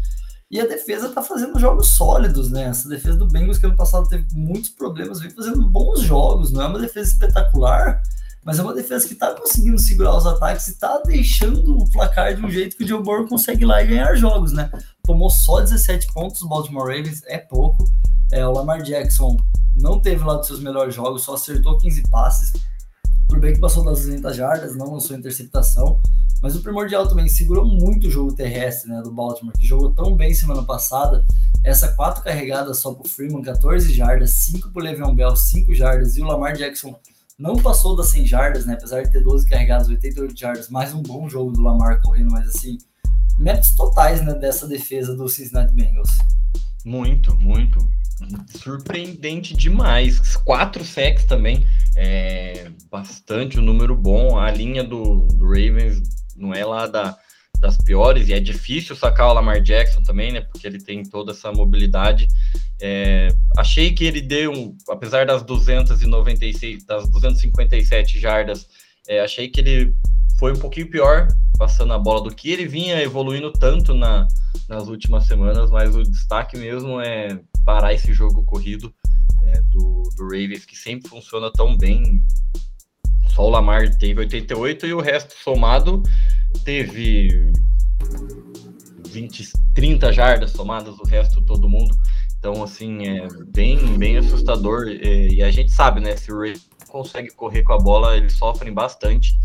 [0.52, 2.65] E a defesa tá fazendo jogos sólidos, né?
[2.65, 6.62] Essa defesa do Bengals que ano passado teve muitos problemas, vem fazendo bons jogos, não
[6.62, 8.04] é uma defesa espetacular,
[8.46, 12.36] mas é uma defesa que está conseguindo segurar os ataques e está deixando o placar
[12.36, 14.70] de um jeito que o Joe Burrow consegue ir lá e ganhar jogos, né?
[15.04, 17.90] Tomou só 17 pontos, o Baltimore Ravens é pouco.
[18.32, 19.36] É, o Lamar Jackson
[19.76, 22.54] não teve lá dos seus melhores jogos, só acertou 15 passes.
[23.28, 26.00] Tudo bem que passou das 200 jardas, não lançou interceptação.
[26.40, 30.16] Mas o primordial também segurou muito o jogo terrestre né, do Baltimore, que jogou tão
[30.16, 31.26] bem semana passada.
[31.64, 35.74] Essa quatro carregadas só para o Freeman, 14 jardas, 5 para o Le'Veon Bell, 5
[35.74, 36.96] jardas, e o Lamar Jackson
[37.38, 38.74] não passou das 100 jardas, né?
[38.74, 42.48] Apesar de ter 12 carregadas, 88 jardas, mais um bom jogo do Lamar correndo, mas
[42.48, 42.78] assim,
[43.38, 46.10] méritos totais, né, dessa defesa do Cincinnati Bengals.
[46.86, 47.78] Muito, muito.
[48.58, 50.38] Surpreendente demais.
[50.38, 51.65] Quatro sacks também.
[51.98, 54.38] É bastante um número bom.
[54.38, 56.02] A linha do, do Ravens
[56.38, 57.17] não é lá da,
[57.60, 60.41] das piores, e é difícil sacar o Lamar Jackson também, né?
[60.41, 62.28] Porque ele tem toda essa mobilidade.
[62.82, 68.68] É, achei que ele deu, apesar das 296, das 257 jardas,
[69.08, 69.96] é, achei que ele
[70.39, 74.28] foi um pouquinho pior passando a bola do que ele vinha evoluindo tanto na,
[74.68, 78.94] nas últimas semanas, mas o destaque mesmo é parar esse jogo corrido
[79.44, 82.26] é, do, do Ravens, que sempre funciona tão bem.
[83.30, 86.04] Só o Lamar teve 88 e o resto somado
[86.63, 87.52] teve
[89.08, 91.96] 20, 30 jardas somadas, o resto todo mundo.
[92.38, 94.88] Então, assim, é bem, bem assustador.
[94.88, 96.15] E, e a gente sabe, né?
[96.15, 96.56] Se o Ray
[96.88, 99.38] consegue correr com a bola, eles sofrem bastante.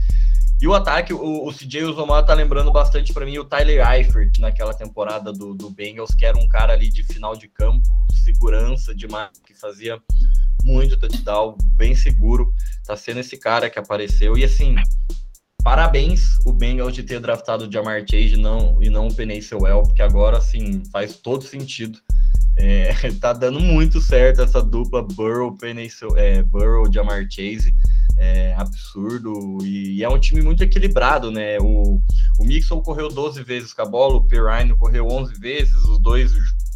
[0.61, 4.39] E o ataque, o, o CJ Uzomar tá lembrando bastante para mim o Tyler Eifert
[4.39, 7.89] naquela temporada do, do Bengals, que era um cara ali de final de campo,
[8.23, 9.99] segurança demais, que fazia
[10.63, 12.53] muito touchdown, bem seguro.
[12.87, 14.37] Tá sendo esse cara que apareceu.
[14.37, 14.75] E assim,
[15.63, 19.83] parabéns o Bengals de ter draftado o Jamar Chase não, e não o Penny Sewell,
[19.83, 21.99] porque agora, assim, faz todo sentido.
[22.57, 27.75] É, tá dando muito certo essa dupla Burrow, Penny, é, Burrow, Jamar Chase.
[28.17, 31.59] É absurdo e, e, é um time muito equilibrado, né?
[31.59, 32.03] O,
[32.39, 36.33] o Mixon correu 12 vezes com a bola, o Pirine correu 11 vezes, os dois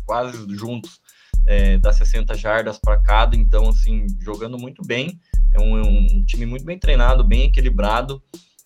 [0.06, 1.00] quase juntos
[1.46, 5.18] é, das 60 jardas para cada, então, assim, jogando muito bem.
[5.52, 8.22] É um, um, um time muito bem treinado, bem equilibrado.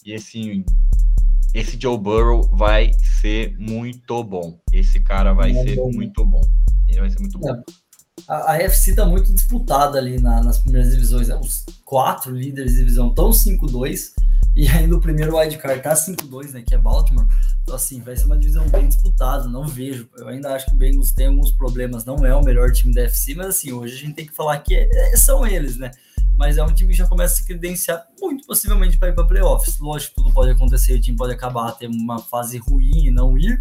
[0.08, 0.64] E assim,
[1.52, 4.58] esse Joe Burrow vai ser muito bom.
[4.72, 5.92] Esse cara vai é ser bom.
[5.92, 6.40] muito bom.
[6.88, 7.50] Ele vai ser muito bom.
[7.54, 7.62] É.
[8.28, 11.28] A, a FC tá muito disputada ali na, nas primeiras divisões.
[11.28, 11.36] Né?
[11.36, 14.12] Os quatro líderes de divisão estão 5-2.
[14.54, 16.62] E ainda o primeiro wildcard tá 5-2, né?
[16.66, 17.26] Que é Baltimore.
[17.62, 19.48] Então, assim, vai ser uma divisão bem disputada.
[19.48, 20.08] Não vejo.
[20.16, 22.04] Eu ainda acho que o Bengals tem alguns problemas.
[22.04, 24.58] Não é o melhor time da FC, mas assim, hoje a gente tem que falar
[24.58, 25.90] que é, são eles, né?
[26.38, 29.26] mas é um time que já começa a se credenciar muito possivelmente para ir para
[29.26, 29.78] playoffs.
[29.80, 33.60] Lógico, tudo pode acontecer, o time pode acabar ter uma fase ruim e não ir,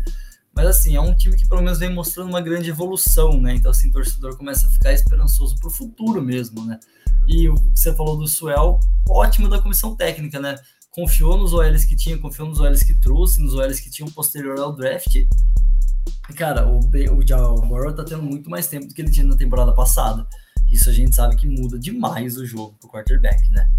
[0.57, 3.53] mas assim, é um time que pelo menos vem mostrando uma grande evolução, né?
[3.53, 6.79] Então assim, o torcedor começa a ficar esperançoso para o futuro mesmo, né?
[7.27, 10.55] E o que você falou do Suel, ótimo da comissão técnica, né?
[10.89, 14.59] Confiou nos OLs que tinha, confiou nos OLs que trouxe, nos OLs que tinham posterior
[14.59, 15.13] ao draft.
[15.15, 19.27] E, cara, o, o, o Burrow tá tendo muito mais tempo do que ele tinha
[19.27, 20.25] na temporada passada.
[20.71, 23.69] Isso a gente sabe que muda demais o jogo pro quarterback, né?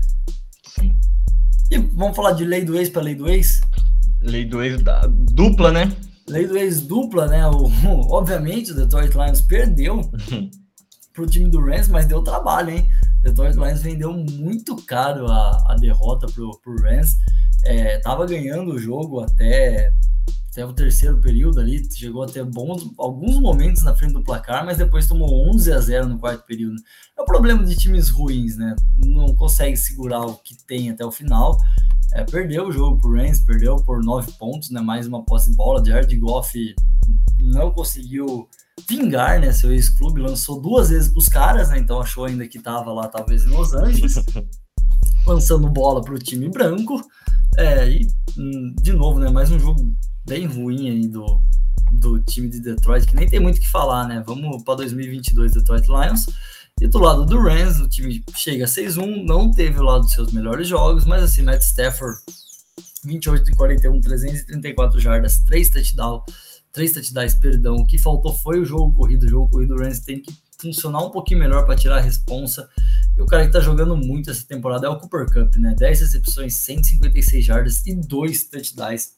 [0.78, 0.94] Sim.
[1.72, 3.62] E vamos falar de lei do ex para lei do ex?
[4.20, 5.90] Lei do ex da dupla, né?
[6.28, 7.46] Lei do ex dupla, né?
[7.46, 7.66] O,
[8.12, 10.00] obviamente o Detroit Lions perdeu
[11.12, 12.88] para o time do Rams, mas deu trabalho, hein?
[13.22, 17.16] Detroit Lions vendeu muito caro a, a derrota para o Rams.
[17.64, 19.92] É, tava ganhando o jogo até,
[20.58, 24.64] até o terceiro período ali, chegou a ter bons, alguns momentos na frente do placar,
[24.64, 26.74] mas depois tomou 11 a 0 no quarto período.
[27.16, 28.74] É o problema de times ruins, né?
[28.96, 31.56] Não consegue segurar o que tem até o final.
[32.12, 34.80] É, perdeu o jogo pro Rams, perdeu por 9 pontos, né?
[34.80, 35.84] Mais uma posse de bola.
[35.84, 36.74] Jared Goff
[37.38, 38.48] não conseguiu
[38.88, 39.52] vingar, né?
[39.52, 41.78] Seu ex-clube lançou duas vezes para os caras, né?
[41.78, 44.16] Então achou ainda que estava lá, talvez em Los Angeles,
[45.24, 47.00] lançando bola para o time branco.
[47.56, 49.30] É, e hum, de novo, né?
[49.30, 49.94] Mais um jogo
[50.28, 51.40] bem ruim aí do,
[51.92, 54.22] do time de Detroit, que nem tem muito o que falar, né?
[54.24, 56.26] Vamos para 2022 Detroit Lions.
[56.80, 60.12] E do lado do Rams, o time chega a 6-1, não teve o lado dos
[60.12, 62.18] seus melhores jogos, mas assim, Matt Stafford,
[63.04, 66.22] 28 de 41, 334 jardas, 3 touchdowns,
[66.72, 67.76] três touchdowns, perdão.
[67.76, 69.24] O que faltou foi o jogo corrido.
[69.24, 72.68] O jogo corrido do Rams tem que funcionar um pouquinho melhor para tirar a responsa.
[73.16, 75.74] E o cara que tá jogando muito essa temporada é o Cooper Cup, né?
[75.76, 79.14] 10 recepções, 156 jardas e dois touchdowns.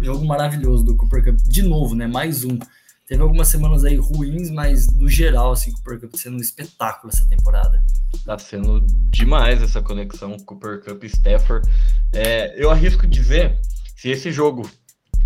[0.00, 1.36] Jogo maravilhoso do Cooper Cup.
[1.46, 2.06] De novo, né?
[2.06, 2.58] Mais um.
[3.06, 7.26] Teve algumas semanas aí ruins, mas no geral, assim, Cooper Cup sendo um espetáculo essa
[7.28, 7.82] temporada.
[8.24, 8.80] Tá sendo
[9.10, 11.68] demais essa conexão Cooper Cup e Stafford.
[12.12, 13.58] É, eu arrisco dizer,
[13.96, 14.68] se esse jogo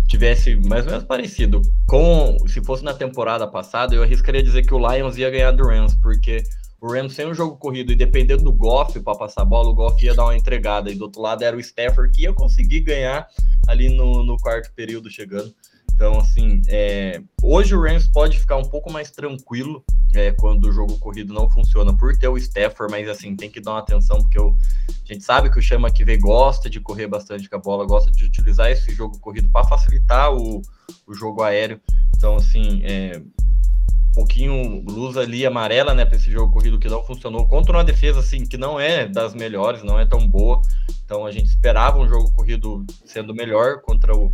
[0.09, 4.73] tivesse mais ou menos parecido com se fosse na temporada passada, eu arriscaria dizer que
[4.73, 6.43] o Lions ia ganhar do Rams, porque
[6.81, 9.73] o Rams sem um jogo corrido e dependendo do Goff para passar a bola, o
[9.73, 10.89] Goff ia dar uma entregada.
[10.91, 13.27] E do outro lado era o Stafford que ia conseguir ganhar
[13.67, 15.53] ali no, no quarto período chegando.
[15.99, 20.71] Então, assim, é, hoje o Rams pode ficar um pouco mais tranquilo é, quando o
[20.71, 24.19] jogo corrido não funciona por ter o Stafford, mas assim, tem que dar uma atenção,
[24.19, 24.55] porque o,
[24.87, 27.85] a gente sabe que o Chama que vem gosta de correr bastante com a bola,
[27.85, 30.61] gosta de utilizar esse jogo corrido para facilitar o,
[31.05, 31.81] o jogo aéreo.
[32.15, 33.21] Então, assim, é,
[34.19, 38.19] pouquinho luz ali amarela, né, para esse jogo corrido que não funcionou contra uma defesa
[38.19, 40.61] assim que não é das melhores, não é tão boa.
[41.05, 44.29] Então a gente esperava um jogo corrido sendo melhor contra o,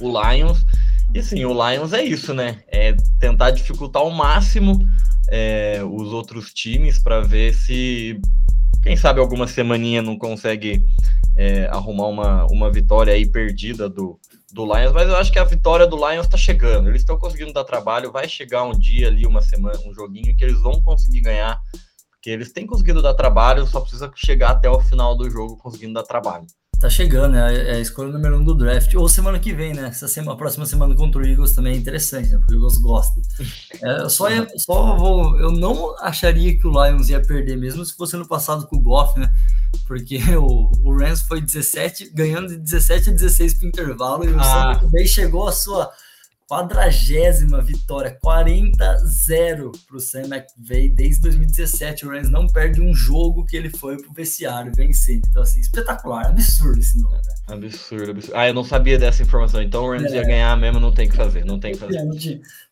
[0.00, 0.64] o Lions.
[1.12, 2.62] E sim, o Lions é isso, né?
[2.66, 4.78] É tentar dificultar ao máximo
[5.28, 8.18] é, os outros times para ver se,
[8.84, 10.84] quem sabe, alguma semaninha não consegue
[11.34, 14.20] é, arrumar uma, uma vitória aí perdida do,
[14.52, 14.92] do Lions.
[14.92, 16.90] Mas eu acho que a vitória do Lions está chegando.
[16.90, 18.12] Eles estão conseguindo dar trabalho.
[18.12, 21.58] Vai chegar um dia ali, uma semana, um joguinho que eles vão conseguir ganhar.
[22.10, 25.94] Porque eles têm conseguido dar trabalho, só precisa chegar até o final do jogo conseguindo
[25.94, 26.46] dar trabalho.
[26.80, 27.70] Tá chegando, né?
[27.70, 28.94] É a escolha número um do draft.
[28.94, 29.88] Ou semana que vem, né?
[29.88, 32.38] Essa semana, a próxima semana contra o Eagles também é interessante, né?
[32.38, 33.20] Porque o Eagles gosta.
[33.82, 35.38] É, só, ia, só vou.
[35.38, 38.80] Eu não acharia que o Lions ia perder, mesmo se fosse no passado com o
[38.80, 39.32] Goff, né?
[39.86, 44.38] Porque o, o Rams foi 17, ganhando de 17 a 16 para intervalo, e o
[44.38, 44.78] ah.
[44.80, 45.90] Santa chegou a sua
[46.48, 52.06] quadragésima vitória, 40-0 para o Sam McVay desde 2017.
[52.06, 55.26] O Rams não perde um jogo que ele foi pro vestiário vencendo.
[55.28, 57.22] Então, assim, espetacular, absurdo esse número.
[57.22, 57.34] Né?
[57.46, 58.36] Absurdo, absurdo.
[58.36, 59.62] Ah, eu não sabia dessa informação.
[59.62, 60.16] Então o Rams é.
[60.16, 62.02] ia ganhar mesmo, não tem que fazer, não tem que fazer.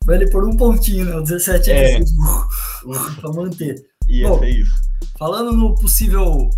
[0.05, 1.17] Vai ele por um pontinho, né?
[1.17, 2.01] O 17 é, é.
[3.21, 3.87] para manter.
[4.09, 4.75] Ia Bom, ser isso.
[5.19, 6.51] Falando no possível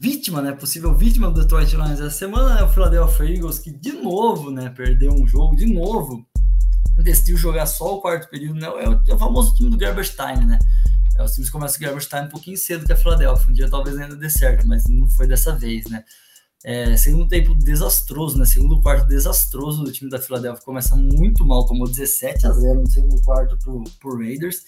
[0.00, 0.52] vítima, né?
[0.52, 4.72] Possível vítima do Detroit Lions essa semana é o Philadelphia Eagles, que de novo, né?
[4.74, 6.26] Perdeu um jogo, de novo
[7.02, 8.66] decidiu jogar só o quarto período, né?
[8.66, 10.58] É o, é o famoso time do Gerberstein, né?
[11.16, 13.50] É, os times começam o Gerberstein um pouquinho cedo que a Philadelphia.
[13.50, 16.04] Um dia talvez ainda dê certo, mas não foi dessa vez, né?
[16.64, 18.44] É, segundo tempo desastroso, né?
[18.44, 20.64] Segundo quarto desastroso do time da Philadelphia.
[20.64, 24.62] Começa muito mal, tomou 17 a 0 no segundo quarto pro, pro Raiders.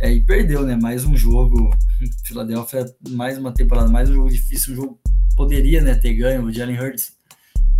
[0.00, 0.76] É, e perdeu, né?
[0.76, 1.70] Mais um jogo.
[2.24, 4.72] Philadelphia, mais uma temporada, mais um jogo difícil.
[4.72, 5.00] Um jogo
[5.36, 6.44] poderia né, ter ganho.
[6.44, 7.12] O Jalen Hurts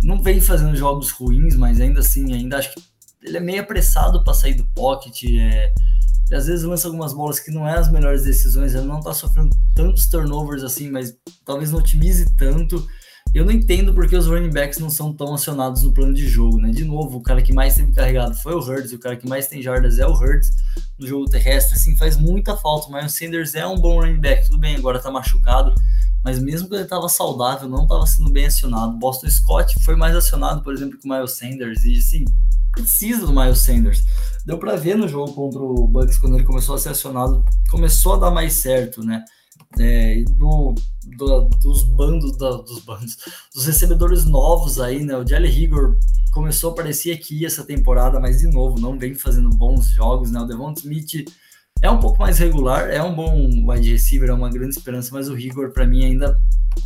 [0.01, 2.81] não vem fazendo jogos ruins, mas ainda assim, ainda acho que
[3.21, 5.23] ele é meio apressado para sair do pocket.
[5.23, 5.73] É,
[6.27, 8.73] ele às vezes lança algumas bolas que não é as melhores decisões.
[8.73, 12.85] Ele não está sofrendo tantos turnovers assim, mas talvez não otimize tanto.
[13.33, 16.57] Eu não entendo porque os running backs não são tão acionados no plano de jogo,
[16.57, 16.71] né?
[16.71, 19.47] De novo, o cara que mais teve carregado foi o Hurts, o cara que mais
[19.47, 20.49] tem jardas é o Hurts
[20.97, 22.89] no jogo terrestre, assim, faz muita falta.
[22.89, 25.75] Mas o Sanders é um bom running back, tudo bem, agora tá machucado,
[26.23, 28.97] mas mesmo quando ele estava saudável, não estava sendo bem acionado.
[28.97, 32.25] Boston Scott foi mais acionado, por exemplo, que o Miles Sanders, e assim,
[32.81, 34.03] precisa do Miles Sanders.
[34.45, 38.13] Deu para ver no jogo contra o Bucks quando ele começou a ser acionado, começou
[38.13, 39.23] a dar mais certo, né?
[39.79, 40.73] É, do,
[41.17, 43.17] do, dos bandos, da, dos bandos,
[43.53, 45.17] dos recebedores novos aí, né?
[45.17, 45.97] O Jelly Rigor
[46.31, 50.39] começou a aparecer aqui essa temporada, mas de novo, não vem fazendo bons jogos, né?
[50.39, 51.25] O Devon Smith
[51.81, 55.27] é um pouco mais regular, é um bom wide receiver, é uma grande esperança, mas
[55.27, 56.39] o Rigor para mim ainda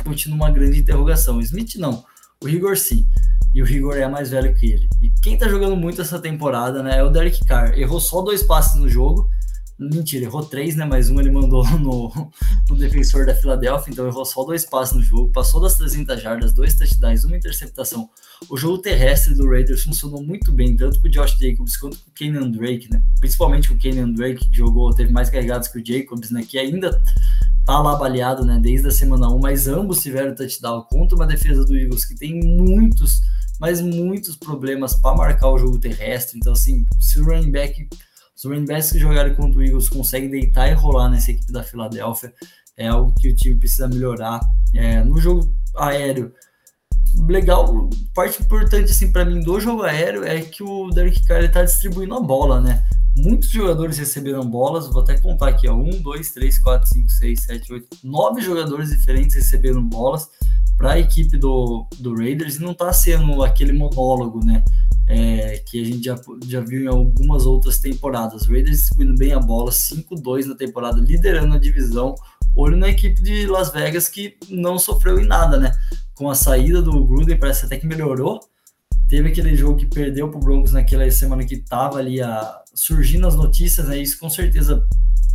[0.04, 1.36] continua uma grande interrogação.
[1.36, 2.04] O Smith não,
[2.42, 3.06] o Rigor sim.
[3.54, 4.88] E o Rigor é mais velho que ele.
[5.00, 7.78] E quem tá jogando muito essa temporada, né, é o Derek Carr.
[7.78, 9.28] Errou só dois passes no jogo.
[9.78, 10.84] Mentira, errou três, né?
[10.84, 12.12] Mas um ele mandou no,
[12.68, 15.32] no defensor da Filadélfia, então errou só dois passes no jogo.
[15.32, 18.08] Passou das 300 jardas, dois touchdowns, uma interceptação.
[18.48, 22.10] O jogo terrestre do Raiders funcionou muito bem, tanto com o Josh Jacobs quanto com
[22.10, 23.02] o Kenyan Drake, né?
[23.18, 26.44] Principalmente com o Kenyan Drake, que jogou, teve mais carregados que o Jacobs, né?
[26.46, 27.02] Que ainda
[27.64, 28.58] tá lá baleado, né?
[28.60, 32.40] Desde a semana 1, mas ambos tiveram touchdown contra uma defesa do Eagles que tem
[32.40, 33.20] muitos
[33.62, 36.36] mas muitos problemas para marcar o jogo terrestre.
[36.36, 37.88] Então, assim, se o running back,
[38.36, 41.62] os running backs que jogarem contra o Eagles conseguem deitar e rolar nessa equipe da
[41.62, 42.34] Filadélfia,
[42.76, 44.40] é algo que o time precisa melhorar.
[44.74, 46.32] É, no jogo aéreo,
[47.28, 51.62] legal, parte importante assim para mim do jogo aéreo é que o Derek Carr está
[51.62, 52.82] distribuindo a bola, né?
[53.14, 57.40] Muitos jogadores receberam bolas, vou até contar aqui, ó, 1, 2, 3, 4, 5, 6,
[57.40, 60.30] 7, 8, 9 jogadores diferentes receberam bolas
[60.78, 64.64] para a equipe do, do Raiders e não está sendo aquele monólogo, né?
[65.06, 68.46] É, que a gente já, já viu em algumas outras temporadas.
[68.46, 72.14] Raiders distribuindo bem a bola, 5-2 na temporada, liderando a divisão.
[72.54, 75.72] Olho na equipe de Las Vegas que não sofreu em nada, né?
[76.14, 78.40] Com a saída do Gruden, parece até que melhorou.
[79.08, 83.26] Teve aquele jogo que perdeu para o Broncos naquela semana que estava ali a, surgindo
[83.26, 83.98] as notícias, né?
[83.98, 84.86] Isso com certeza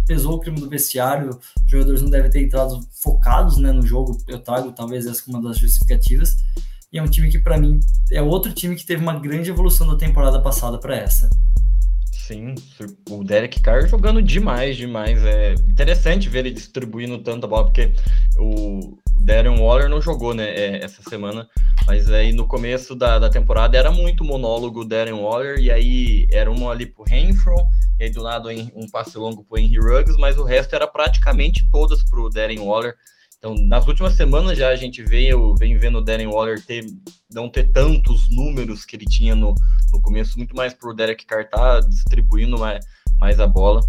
[0.07, 4.17] pesou o clima do vestiário, os jogadores não devem ter entrado focados né, no jogo,
[4.27, 6.37] eu trago talvez essa como uma das justificativas,
[6.91, 9.85] e é um time que para mim é outro time que teve uma grande evolução
[9.85, 11.29] da temporada passada para essa.
[12.27, 12.55] Sim,
[13.09, 15.23] o Derek Carr jogando demais, demais.
[15.23, 17.93] É interessante ver ele distribuindo tanta bola, porque
[18.37, 21.47] o Darren Waller não jogou, né, é, essa semana,
[21.85, 26.51] mas aí no começo da, da temporada era muito monólogo Darren Waller, e aí era
[26.51, 27.55] um ali pro Renfro,
[27.97, 31.65] e aí do lado um passe longo pro Henry Ruggs, mas o resto era praticamente
[31.71, 32.93] todas pro Darren Waller.
[33.37, 36.85] Então, nas últimas semanas já a gente veio, vem vendo o Darren Waller ter,
[37.31, 39.53] não ter tantos números que ele tinha no,
[39.91, 42.83] no começo, muito mais pro Derek Carr tá distribuindo mais,
[43.19, 43.81] mais a bola.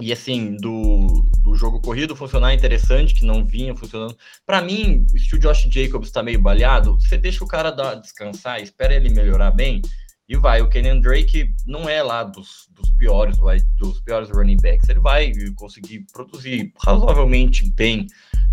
[0.00, 4.16] E assim, do, do jogo corrido funcionar interessante, que não vinha funcionando.
[4.46, 8.62] Para mim, se o Josh Jacobs tá meio baleado, você deixa o cara dar, descansar,
[8.62, 9.82] espera ele melhorar bem
[10.28, 10.62] e vai.
[10.62, 14.88] O Kenyon Drake não é lá dos, dos piores, vai, dos piores running backs.
[14.88, 18.06] Ele vai conseguir produzir razoavelmente bem,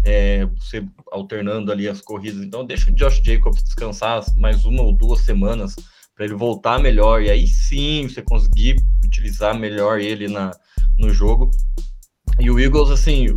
[0.04, 2.44] é, você alternando ali as corridas.
[2.44, 5.76] Então, deixa o Josh Jacobs descansar mais uma ou duas semanas
[6.16, 7.22] para ele voltar melhor.
[7.22, 10.52] E aí sim você conseguir utilizar melhor ele na,
[10.98, 11.52] no jogo.
[12.40, 13.28] E o Eagles, assim,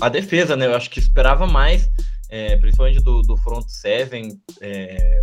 [0.00, 0.66] a defesa, né?
[0.66, 1.90] Eu acho que esperava mais,
[2.30, 4.40] é, principalmente do, do front seven.
[4.60, 5.20] É,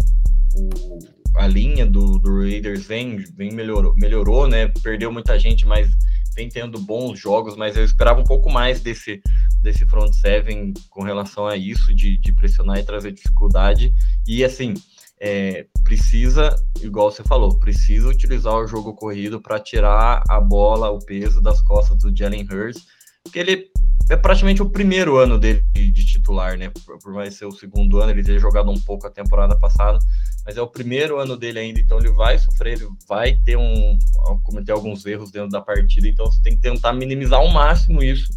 [1.36, 4.68] a linha do, do Raiders vem, vem melhorou, melhorou, né?
[4.82, 5.90] Perdeu muita gente, mas
[6.36, 9.22] vem tendo bons jogos, mas eu esperava um pouco mais desse,
[9.62, 13.94] desse front seven com relação a isso, de, de pressionar e trazer dificuldade.
[14.28, 14.74] E assim,
[15.20, 21.00] é, precisa, igual você falou, precisa utilizar o jogo corrido para tirar a bola, o
[21.00, 22.86] peso das costas do Jalen Hurts,
[23.24, 23.70] porque ele
[24.10, 26.70] é praticamente o primeiro ano dele de, titular, né?
[26.86, 30.00] Por, por mais ser o segundo ano, ele ter jogado um pouco a temporada passada,
[30.46, 33.98] mas é o primeiro ano dele ainda, então ele vai sofrer, ele vai ter um
[34.44, 38.32] cometer alguns erros dentro da partida, então você tem que tentar minimizar ao máximo isso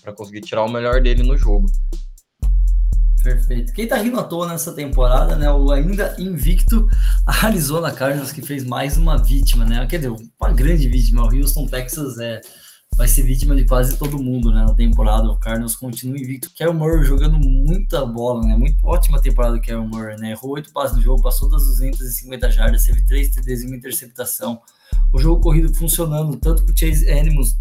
[0.00, 1.66] para conseguir tirar o melhor dele no jogo.
[3.26, 3.72] Perfeito.
[3.72, 5.50] Quem tá rindo à toa nessa temporada, né?
[5.50, 6.88] O ainda invicto
[7.26, 9.84] Arizona Cardinals, que fez mais uma vítima, né?
[9.86, 11.24] Quer dizer, uma grande vítima.
[11.24, 12.40] O Houston, Texas, é,
[12.96, 14.64] vai ser vítima de quase todo mundo, né?
[14.64, 15.28] Na temporada.
[15.28, 16.50] O Cardinals continua invicto.
[16.50, 18.56] Kyle Murray jogando muita bola, né?
[18.56, 20.30] Muito ótima temporada do Kyle Murray, né?
[20.30, 24.60] Errou oito passes no jogo, passou das 250 jardas, teve três TDs e uma interceptação.
[25.12, 27.56] O jogo corrido funcionando, tanto com o Chase Animals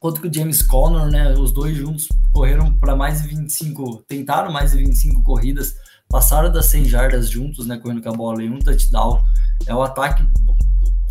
[0.00, 1.34] quanto que o James Conner, né?
[1.34, 5.74] Os dois juntos correram para mais de 25, tentaram mais de 25 corridas,
[6.08, 7.76] passaram das 100 jardas juntos, né?
[7.78, 9.22] Correndo com a bola e um touchdown.
[9.66, 10.22] É o ataque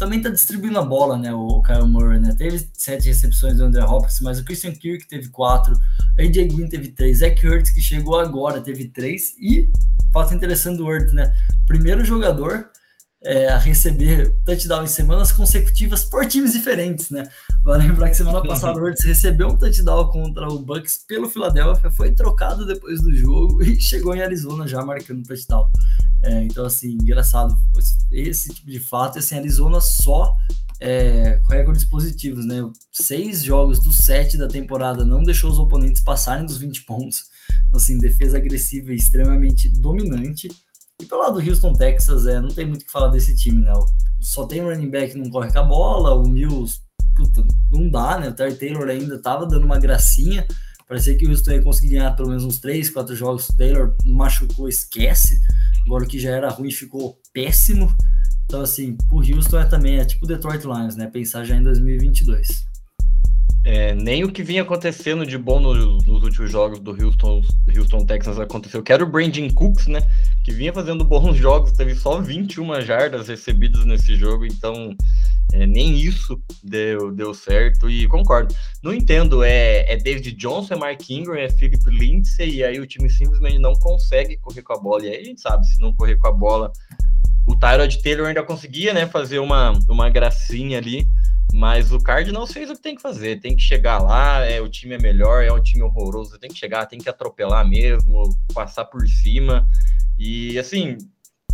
[0.03, 1.33] também tá distribuindo a bola, né?
[1.33, 2.35] O Kyle Murray, né?
[2.37, 5.79] Teve sete recepções do André Hopkins, mas o Christian Kirk teve quatro,
[6.19, 9.69] AJ Green teve três, Zach Ertz que chegou agora teve três e
[10.11, 11.33] fato interessante do Ertz, né?
[11.65, 12.69] Primeiro jogador
[13.25, 17.27] é, a receber touchdown em semanas consecutivas por times diferentes, né?
[17.63, 21.89] Vale lembrar que semana passada o Hurts recebeu um touchdown contra o Bucks pelo Philadelphia,
[21.91, 25.69] foi trocado depois do jogo e chegou em Arizona já marcando touchdown.
[26.23, 27.57] É, então, assim, engraçado
[28.11, 29.19] esse tipo de fato.
[29.19, 30.33] Assim, Arizona só
[30.79, 32.57] é, recordes positivos, né?
[32.91, 37.25] Seis jogos dos sete da temporada não deixou os oponentes passarem dos 20 pontos.
[37.67, 40.49] Então, assim, defesa agressiva e extremamente dominante.
[41.01, 43.63] E pelo lado do Houston, Texas, é, não tem muito o que falar desse time,
[43.63, 43.73] né?
[44.19, 46.79] Só tem running back que não corre com a bola, o Mills,
[47.15, 48.29] puta, não dá, né?
[48.29, 50.45] O Terry Taylor ainda tava dando uma gracinha.
[50.87, 53.49] Parecia que o Houston ia conseguir ganhar pelo menos uns 3, 4 jogos.
[53.49, 55.39] O Taylor machucou, esquece.
[55.85, 57.93] Agora o que já era ruim ficou péssimo.
[58.45, 61.07] Então, assim, o Houston é também, é tipo Detroit Lions, né?
[61.07, 62.72] Pensar já em 2022.
[63.65, 67.41] É, nem o que vinha acontecendo de bom nos, nos, últimos jogos do Houston,
[67.73, 68.83] Houston Texans aconteceu.
[68.83, 70.01] Que era o Brandon Cooks, né?
[70.43, 74.93] Que vinha fazendo bons jogos, teve só 21 jardas recebidas nesse jogo, então
[75.53, 77.89] é, nem isso deu, deu certo.
[77.89, 78.53] E concordo.
[78.81, 82.87] Não entendo, é, é David Johnson, é Mark Ingram, é Philip Lindsay, e aí o
[82.87, 85.05] time simplesmente não consegue correr com a bola.
[85.05, 86.69] E aí a gente sabe, se não correr com a bola,
[87.47, 91.07] o Tyrod Taylor ainda conseguia, né, fazer uma, uma gracinha ali
[91.53, 94.67] mas o Cardinals fez o que tem que fazer, tem que chegar lá, é, o
[94.67, 98.85] time é melhor, é um time horroroso, tem que chegar, tem que atropelar mesmo, passar
[98.85, 99.67] por cima.
[100.17, 100.97] E assim,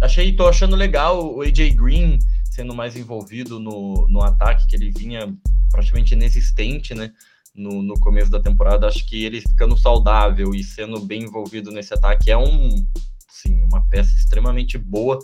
[0.02, 2.18] achei, tô achando legal o AJ Green
[2.50, 5.36] sendo mais envolvido no, no ataque, que ele vinha
[5.70, 7.12] praticamente inexistente, né?
[7.54, 11.94] No, no começo da temporada, acho que ele ficando saudável e sendo bem envolvido nesse
[11.94, 12.88] ataque é um,
[13.28, 15.20] sim, uma peça extremamente boa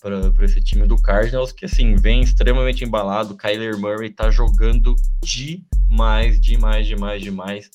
[0.00, 3.36] para esse time do Cardinals, que assim, vem extremamente embalado.
[3.36, 7.70] Kyler Murray tá jogando demais, demais, demais, demais.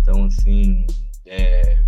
[0.00, 0.86] Então, assim,
[1.26, 1.78] é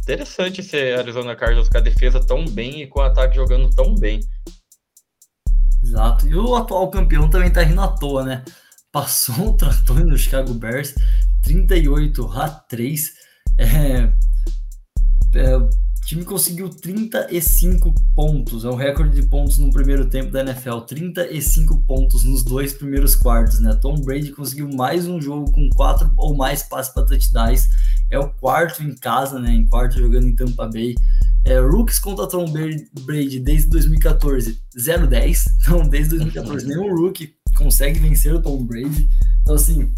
[0.00, 3.94] interessante esse Arizona Cardinals com a defesa tão bem e com o ataque jogando tão
[3.94, 4.20] bem.
[5.82, 6.28] Exato.
[6.28, 8.44] E o atual campeão também tá rindo à toa, né?
[8.90, 10.94] Passou um trator no Chicago Bears,
[11.42, 13.12] 38 a 3.
[13.58, 14.12] É,
[15.34, 15.58] é,
[16.10, 21.82] time conseguiu 35 pontos, é o recorde de pontos no primeiro tempo da NFL, 35
[21.82, 23.78] pontos nos dois primeiros quartos, né?
[23.80, 27.68] Tom Brady conseguiu mais um jogo com quatro ou mais passes para touchdowns,
[28.10, 29.52] é o quarto em casa, né?
[29.52, 30.96] Em quarto jogando em Tampa Bay.
[31.44, 32.44] É, rookies contra Tom
[33.04, 35.44] Brady desde 2014, 0-10.
[35.62, 39.08] Então, desde 2014, nenhum rookie consegue vencer o Tom Brady.
[39.42, 39.94] Então, assim,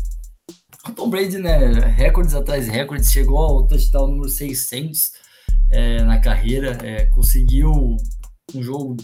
[0.86, 1.72] o Tom Brady, né?
[1.96, 5.21] Recordes atrás de recordes, chegou ao touchdown número 600
[5.72, 7.96] é, na carreira, é, conseguiu
[8.54, 8.96] um jogo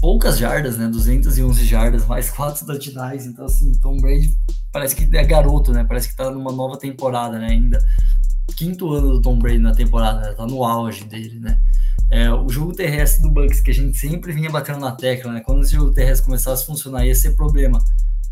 [0.00, 0.88] poucas jardas, né?
[0.88, 3.24] 211 jardas, mais quatro touchdowns.
[3.24, 4.36] Então, assim, Tom Brady
[4.70, 5.84] parece que é garoto, né?
[5.84, 7.48] Parece que tá numa nova temporada, né?
[7.48, 7.78] Ainda.
[8.56, 10.34] Quinto ano do Tom Brady na temporada, né?
[10.34, 11.58] tá no auge dele, né?
[12.10, 15.40] É, o jogo terrestre do Bucks, que a gente sempre vinha batendo na tecla, né?
[15.40, 17.78] Quando esse jogo terrestre começasse a funcionar, ia ser problema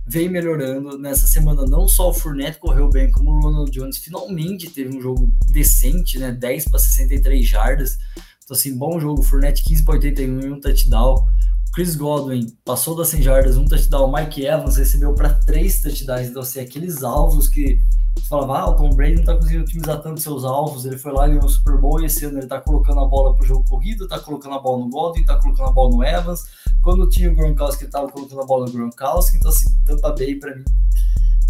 [0.07, 0.99] vem melhorando.
[0.99, 5.01] Nessa semana, não só o Fournette correu bem, como o Ronald Jones finalmente teve um
[5.01, 6.33] jogo decente, né?
[6.33, 7.99] 10 para 63 jardas.
[8.45, 9.23] Então, assim, bom jogo.
[9.23, 11.27] Fournette 15 para 81 e um touchdown.
[11.73, 14.13] Chris Godwin passou das 100 jardas, um touchdown.
[14.13, 16.29] Mike Evans recebeu para três touchdowns.
[16.29, 17.81] Então, assim, aqueles alvos que
[18.17, 20.85] você falava, ah, o Tom Brady não tá conseguindo otimizar tanto seus alvos.
[20.85, 23.07] Ele foi lá e ganhou o Super Bowl e esse ano ele tá colocando a
[23.07, 26.05] bola pro jogo corrido, tá colocando a bola no Godwin, tá colocando a bola no
[26.05, 26.45] Evans
[26.83, 30.35] quando tinha o Gronkowski, ele tava colocando a bola no Gronkowski, então assim, Tampa Bay
[30.37, 30.65] para mim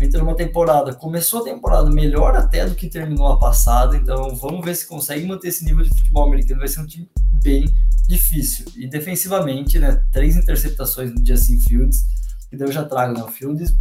[0.05, 4.65] entrou uma temporada, começou a temporada melhor até do que terminou a passada, então vamos
[4.65, 7.09] ver se consegue manter esse nível de futebol americano, vai ser um time
[7.43, 7.65] bem
[8.07, 8.67] difícil.
[8.77, 12.05] E defensivamente, né, três interceptações no Justin Fields,
[12.49, 13.75] que daí eu já trago, né, o Fields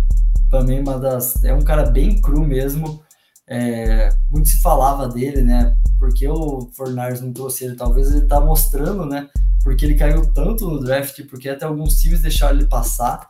[0.50, 3.02] também uma das, é um cara bem cru mesmo,
[3.48, 8.40] é, muito se falava dele, né, porque o Fornars não trouxe ele, talvez ele tá
[8.40, 9.28] mostrando, né,
[9.64, 13.30] porque ele caiu tanto no draft, porque até alguns times deixaram ele passar,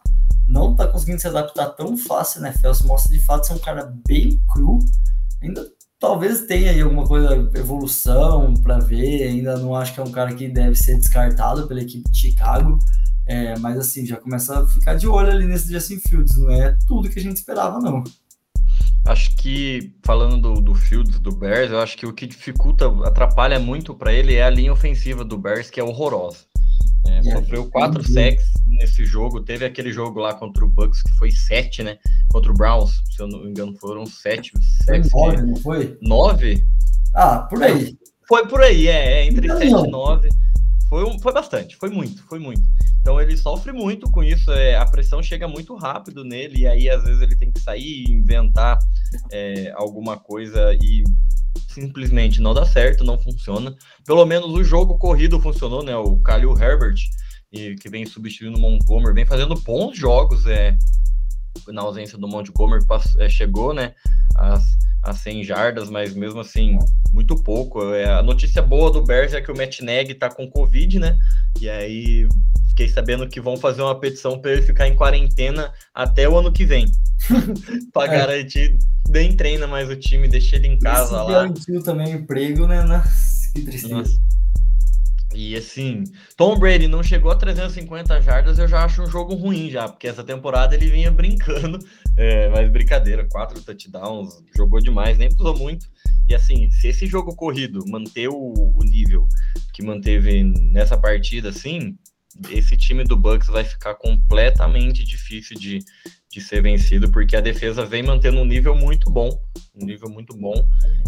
[0.49, 3.59] não tá conseguindo se adaptar tão fácil na NFL, se mostra de fato ser um
[3.59, 4.79] cara bem cru,
[5.41, 5.65] ainda
[5.99, 10.33] talvez tenha aí alguma coisa, evolução para ver, ainda não acho que é um cara
[10.33, 12.79] que deve ser descartado pela equipe de Chicago,
[13.27, 16.75] é, mas assim, já começa a ficar de olho ali nesse Justin Fields, não é
[16.87, 18.03] tudo que a gente esperava não.
[19.05, 23.59] Acho que, falando do, do Fields, do Bears, eu acho que o que dificulta, atrapalha
[23.59, 26.48] muito para ele é a linha ofensiva do Bears, que é horrorosa.
[27.07, 29.41] É, é, sofreu quatro sacks nesse jogo.
[29.41, 31.97] Teve aquele jogo lá contra o Bucks que foi sete, né?
[32.31, 34.51] Contra o Browns, se eu não me engano, foram sete
[34.85, 35.09] sacks.
[35.09, 35.43] Foi nove, que...
[35.43, 35.97] não foi?
[36.01, 36.65] Nove?
[37.13, 37.97] Ah, por aí.
[38.27, 40.29] Foi por aí, é, é entre sete e nove.
[40.89, 42.63] Foi, um, foi bastante, foi muito, foi muito.
[42.99, 46.89] Então ele sofre muito com isso, é, a pressão chega muito rápido nele, e aí
[46.89, 48.77] às vezes ele tem que sair e inventar
[49.31, 51.03] é, alguma coisa e
[51.69, 53.75] simplesmente não dá certo, não funciona.
[54.05, 55.95] Pelo menos o jogo corrido funcionou, né?
[55.95, 56.97] O Khalil Herbert,
[57.51, 60.75] e, que vem substituindo o Montgomery, vem fazendo bons jogos, é,
[61.67, 63.93] na ausência do Montgomery, passou, é, chegou, né?
[64.35, 64.63] As,
[65.09, 66.77] a 100 jardas, mas mesmo assim,
[67.11, 67.93] muito pouco.
[67.93, 71.17] É, a notícia boa do Bears é que o Matt Neg tá com Covid, né?
[71.59, 72.27] E aí
[72.69, 76.51] fiquei sabendo que vão fazer uma petição para ele ficar em quarentena até o ano
[76.51, 76.85] que vem.
[77.91, 78.17] para é.
[78.17, 78.77] garantir,
[79.09, 81.31] nem treina mais o time, deixa ele em casa Esse lá.
[81.31, 82.83] Garantiu também emprego, né?
[82.83, 83.95] Nossa, que tristeza.
[83.95, 84.38] Nossa.
[85.33, 86.03] E assim,
[86.35, 90.07] Tom Brady não chegou a 350 jardas, eu já acho um jogo ruim já, porque
[90.07, 91.77] essa temporada ele vinha brincando,
[92.17, 95.87] é, mas brincadeira, quatro touchdowns, jogou demais, nem precisou muito.
[96.27, 99.27] E assim, se esse jogo corrido manter o, o nível
[99.73, 101.97] que manteve nessa partida, assim,
[102.51, 105.79] esse time do Bucks vai ficar completamente difícil de,
[106.31, 109.29] de ser vencido, porque a defesa vem mantendo um nível muito bom,
[109.75, 110.53] um nível muito bom,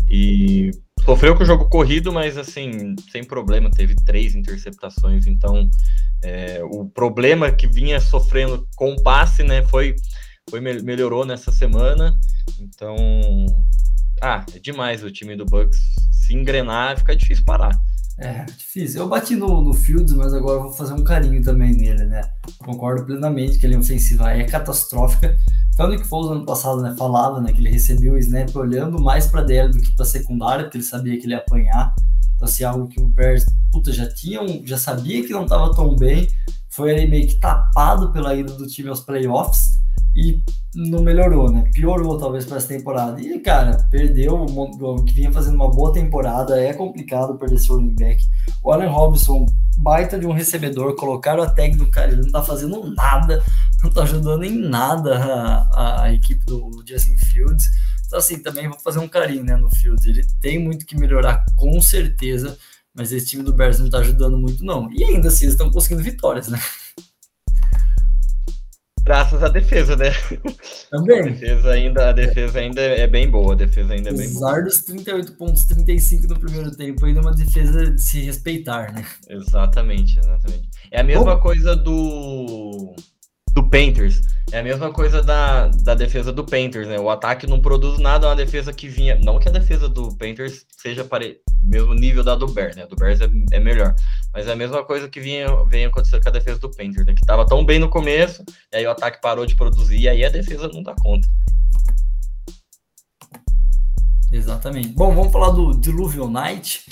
[0.09, 0.71] e
[1.05, 5.69] sofreu com o jogo corrido, mas assim, sem problema, teve três interceptações, então
[6.23, 9.95] é, o problema que vinha sofrendo com o passe, né, foi,
[10.49, 12.17] foi melhorou nessa semana,
[12.59, 12.95] então,
[14.21, 15.79] ah, é demais o time do Bucks
[16.11, 17.71] se engrenar, fica difícil parar.
[18.21, 19.01] É, difícil.
[19.01, 22.21] Eu bati no, no Fields, mas agora vou fazer um carinho também nele, né?
[22.59, 25.35] Concordo plenamente que ele é ofensiva é catastrófica.
[25.73, 29.01] Então, o Nick Foles ano passado, né, falava, né, que ele recebeu o snap olhando
[29.01, 31.95] mais para DL do que para secundária, porque ele sabia que ele ia apanhar.
[32.35, 35.95] Então, assim, algo que o Bears, puta, já tinham, já sabia que não estava tão
[35.95, 36.27] bem,
[36.69, 39.81] foi ali meio que tapado pela ida do time aos playoffs
[40.15, 40.43] e
[40.75, 41.69] não melhorou, né?
[41.73, 43.21] Piorou talvez para essa temporada.
[43.21, 46.59] E, cara, perdeu o que vinha fazendo uma boa temporada.
[46.61, 48.23] É complicado perder seu running back.
[48.63, 49.45] O Allen Robinson,
[49.77, 53.43] baita de um recebedor, colocaram a tag do cara, ele não tá fazendo nada,
[53.83, 57.69] não tá ajudando em nada a, a, a equipe do Justin Fields.
[58.05, 60.05] Então, assim, também vou fazer um carinho né, no Fields.
[60.05, 62.57] Ele tem muito que melhorar, com certeza,
[62.93, 64.91] mas esse time do Bears não tá ajudando muito, não.
[64.91, 66.59] E ainda assim, eles estão conseguindo vitórias, né?
[69.11, 70.09] Graças à defesa, né?
[70.89, 71.19] Também.
[71.19, 74.51] A defesa ainda, a defesa ainda é bem boa, a defesa ainda é bem boa.
[74.51, 78.93] Apesar dos 38 pontos, 35 no primeiro tempo, ainda é uma defesa de se respeitar,
[78.93, 79.05] né?
[79.27, 80.69] Exatamente, exatamente.
[80.89, 82.95] É a mesma Bom, coisa do
[83.53, 84.21] do Panthers.
[84.51, 86.99] É a mesma coisa da, da defesa do Panthers, né?
[86.99, 89.19] O ataque não produz nada, é uma defesa que vinha.
[89.23, 91.25] Não que a defesa do Panthers seja para
[91.61, 92.83] mesmo nível da do Bears, né?
[92.83, 93.95] A do Bears é, é, melhor.
[94.33, 97.13] Mas é a mesma coisa que vinha, vinha acontecendo com a defesa do Panthers, né?
[97.13, 100.25] Que tava tão bem no começo, e aí o ataque parou de produzir, e aí
[100.25, 101.27] a defesa não dá conta.
[104.31, 104.89] Exatamente.
[104.89, 106.85] Bom, vamos falar do Diluvial Night.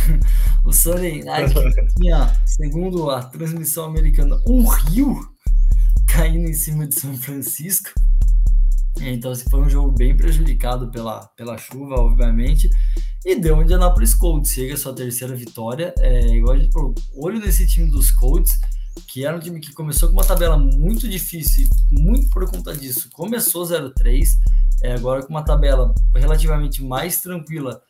[0.64, 1.54] o Sunday Night
[1.96, 5.20] tinha, segundo a transmissão americana, um rio
[6.12, 7.90] caindo em cima de São Francisco.
[9.00, 12.68] Então, esse foi um jogo bem prejudicado pela, pela chuva, obviamente.
[13.24, 14.52] E deu o Indianapolis Colts.
[14.52, 15.94] Chega a sua terceira vitória.
[15.98, 18.58] É, igual a gente falou, olho nesse time dos Colts,
[19.06, 23.08] que era um time que começou com uma tabela muito difícil, muito por conta disso.
[23.12, 24.38] Começou 0-3,
[24.82, 27.82] é, agora com uma tabela relativamente mais tranquila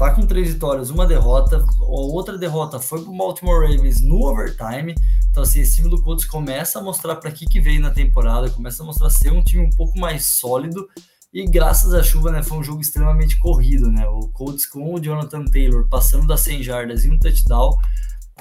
[0.00, 1.58] tá com três vitórias, uma derrota.
[1.58, 4.94] A outra derrota foi pro Baltimore Ravens no overtime.
[5.30, 8.48] Então, assim, esse time do Colts começa a mostrar para que que veio na temporada,
[8.48, 10.88] começa a mostrar ser um time um pouco mais sólido.
[11.34, 14.08] E graças à chuva, né, foi um jogo extremamente corrido, né?
[14.08, 17.76] O Colts com o Jonathan Taylor passando das 100 jardas e um touchdown.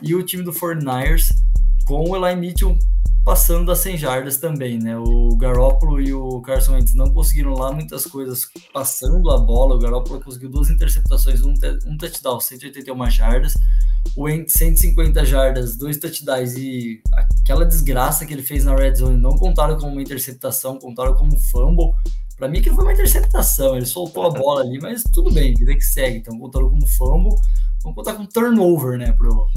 [0.02, 1.30] E o time do 49ers
[1.90, 2.78] com o Eli Mitchell
[3.26, 4.96] passando das 100 jardas também, né?
[4.96, 9.76] O Garoppolo e o Carson Wentz não conseguiram lá muitas coisas passando a bola.
[9.76, 11.54] O Garoppolo conseguiu duas interceptações, um,
[11.88, 13.56] um touchdown, 181 jardas.
[14.16, 19.20] O Wentz 150 jardas, dois touchdowns e aquela desgraça que ele fez na red zone
[19.20, 21.92] não contaram como uma interceptação, contaram como fumble.
[22.38, 25.74] Para mim que foi uma interceptação, ele soltou a bola ali, mas tudo bem, vida
[25.74, 26.20] que segue.
[26.20, 27.36] Então contaram como fumble.
[27.82, 29.48] Vamos contar com turnover, né, pro,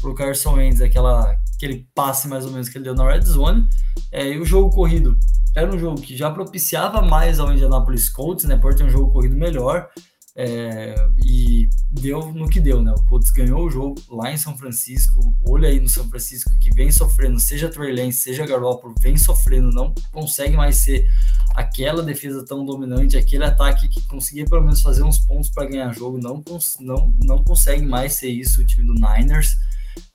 [0.00, 3.66] pro Carson Wentz, aquela, aquele passe mais ou menos que ele deu na red zone.
[4.10, 5.18] É, e o jogo corrido
[5.54, 9.12] era um jogo que já propiciava mais ao Indianapolis Colts, né, por ter um jogo
[9.12, 9.88] corrido melhor.
[10.36, 10.94] É,
[11.24, 12.92] e deu no que deu, né?
[12.92, 15.34] O Colts ganhou o jogo lá em São Francisco.
[15.46, 19.70] Olha aí no São Francisco que vem sofrendo, seja Trey Lance, seja Garoppolo, vem sofrendo,
[19.70, 21.06] não consegue mais ser
[21.54, 25.92] aquela defesa tão dominante, aquele ataque que conseguia pelo menos fazer uns pontos para ganhar
[25.92, 26.42] jogo, não,
[26.78, 29.58] não, não consegue mais ser isso o time do Niners.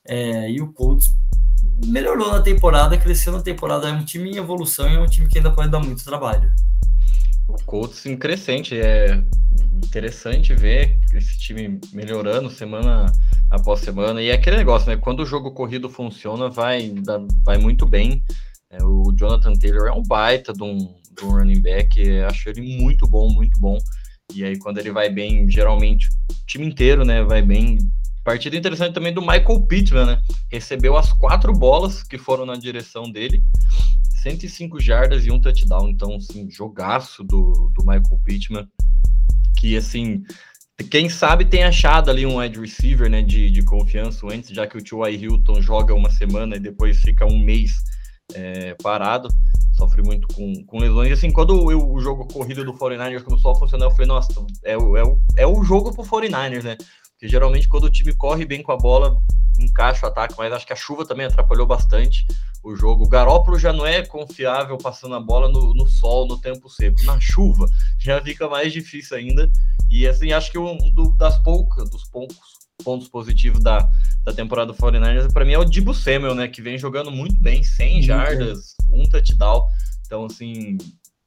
[0.08, 1.14] É, e o Colts
[1.84, 3.88] melhorou na temporada, cresceu na temporada.
[3.88, 6.50] É um time em evolução e é um time que ainda pode dar muito trabalho.
[7.48, 9.22] O Colts em crescente, é
[9.72, 13.12] interessante ver esse time melhorando semana
[13.50, 14.20] após semana.
[14.20, 14.96] E é aquele negócio, né?
[14.96, 16.92] Quando o jogo corrido funciona, vai,
[17.44, 18.22] vai muito bem.
[18.70, 22.82] É, o Jonathan Taylor é um baita de um, de um running back, acho ele
[22.82, 23.78] muito bom, muito bom.
[24.34, 27.78] E aí, quando ele vai bem, geralmente o time inteiro, né, vai bem.
[28.26, 30.22] Partida interessante também do Michael Pittman, né?
[30.50, 33.40] Recebeu as quatro bolas que foram na direção dele,
[34.20, 35.88] 105 jardas e um touchdown.
[35.88, 38.66] Então, assim, jogaço do, do Michael Pittman.
[39.56, 40.24] Que, assim,
[40.90, 44.76] quem sabe tem achado ali um wide receiver, né, de, de confiança antes, já que
[44.76, 45.22] o T.Y.
[45.22, 47.76] Hilton joga uma semana e depois fica um mês
[48.34, 49.28] é, parado
[49.76, 51.10] sofre muito com, com lesões.
[51.10, 54.32] E assim, quando eu, o jogo corrido do 49ers começou a funcionar, eu falei, nossa,
[54.64, 56.76] é, é, é o jogo pro 49ers, né?
[57.16, 59.18] Porque geralmente quando o time corre bem com a bola,
[59.58, 62.26] encaixa o ataque, mas acho que a chuva também atrapalhou bastante
[62.62, 63.04] o jogo.
[63.04, 67.02] O Garópolo já não é confiável passando a bola no, no sol, no tempo seco.
[67.04, 67.66] Na chuva
[67.98, 69.50] já fica mais difícil ainda.
[69.88, 72.36] E assim, acho que um do, das poucas, dos poucos
[72.84, 73.90] pontos positivos da,
[74.22, 77.40] da temporada do 49ers, para mim é o Dibu Samuel, né, que vem jogando muito
[77.40, 79.64] bem, 100 jardas, um touchdown.
[80.04, 80.76] Então, assim,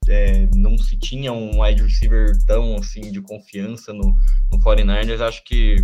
[0.09, 4.15] é, não se tinha um wide receiver tão assim de confiança no,
[4.51, 5.21] no 49ers.
[5.21, 5.75] Acho que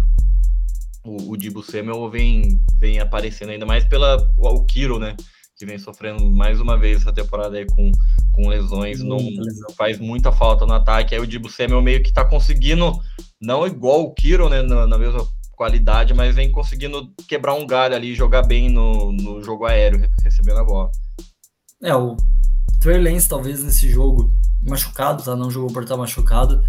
[1.06, 5.16] o, o Dibu Samuel vem, vem aparecendo ainda mais pela o Kiro, né?
[5.58, 7.92] Que vem sofrendo mais uma vez essa temporada aí com,
[8.34, 9.20] com lesões, não
[9.78, 11.14] faz muita falta no ataque.
[11.14, 13.00] Aí o Dibu Samuel meio que tá conseguindo,
[13.40, 14.62] não igual o Kiro, né?
[14.64, 19.42] Na, na mesma qualidade, mas vem conseguindo quebrar um galho ali, jogar bem no, no
[19.42, 20.92] jogo aéreo, recebendo a bola.
[21.82, 22.18] É, o
[22.86, 24.32] Trey Lance talvez nesse jogo
[24.62, 25.36] machucado, tá?
[25.36, 26.64] Não jogou por estar machucado.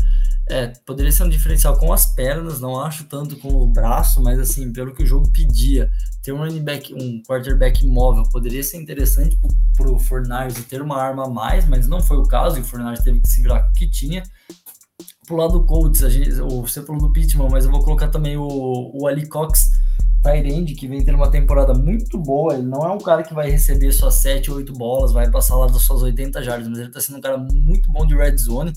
[0.49, 4.39] É, poderia ser um diferencial com as pernas, não acho tanto com o braço, mas
[4.39, 5.93] assim, pelo que o jogo pedia,
[6.23, 9.39] ter um running back, um quarterback móvel poderia ser interessante
[9.77, 12.65] para o Fornars ter uma arma a mais, mas não foi o caso, e o
[12.65, 14.23] Fornars teve que se virar com o que tinha.
[15.27, 18.39] Pro lado do Colts, a gente, você falou do Pittman, mas eu vou colocar também
[18.39, 19.71] o, o Ali Cox,
[20.23, 22.55] Tyrande, que vem tendo uma temporada muito boa.
[22.55, 25.57] Ele não é um cara que vai receber só 7 ou 8 bolas, vai passar
[25.57, 28.37] lá das suas 80 jardas, mas ele tá sendo um cara muito bom de red
[28.37, 28.73] zone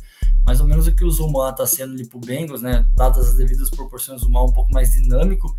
[0.50, 2.84] mais ou menos o que o Zuma está sendo ali pro Bengals, né?
[2.94, 5.56] Dadas as devidas proporções, o Zuma um pouco mais dinâmico,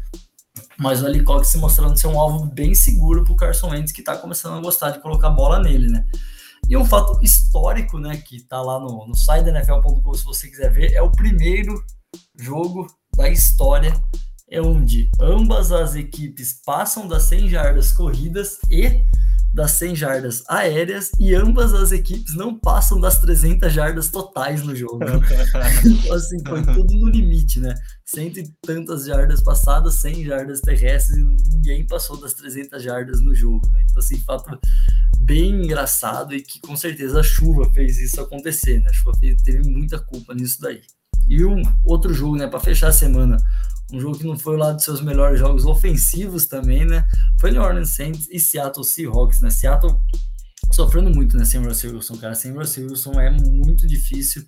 [0.77, 4.01] mas o Ali Cox se mostrando ser um alvo bem seguro pro Carson Wentz, que
[4.01, 6.05] está começando a gostar de colocar bola nele, né?
[6.69, 10.49] E um fato histórico, né, que está lá no, no site da NFL.com, se você
[10.49, 11.85] quiser ver, é o primeiro
[12.37, 12.87] jogo
[13.17, 13.93] da história
[14.51, 19.05] é onde ambas as equipes passam das 100 jardas corridas e
[19.53, 24.75] das 100 jardas aéreas e ambas as equipes não passam das 300 jardas totais no
[24.77, 25.01] jogo.
[25.85, 27.75] então, assim, foi tudo no limite, né?
[28.05, 33.35] Cento e tantas jardas passadas, 100 jardas terrestres e ninguém passou das 300 jardas no
[33.35, 33.85] jogo, né?
[33.89, 34.59] Então, assim, fato
[35.19, 38.91] bem engraçado e que com certeza a chuva fez isso acontecer, né?
[38.91, 40.83] A chuva teve muita culpa nisso daí.
[41.29, 43.37] E um outro jogo, né, para fechar a semana,
[43.93, 47.07] um jogo que não foi lá dos seus melhores jogos ofensivos também, né?
[47.41, 49.51] Foi New Orleans Saints e Seattle Seahawks, né?
[49.51, 49.99] Seattle
[50.73, 52.35] sofrendo muito, né, sem Russell Wilson, cara.
[52.35, 54.47] Sem Russell Wilson é muito difícil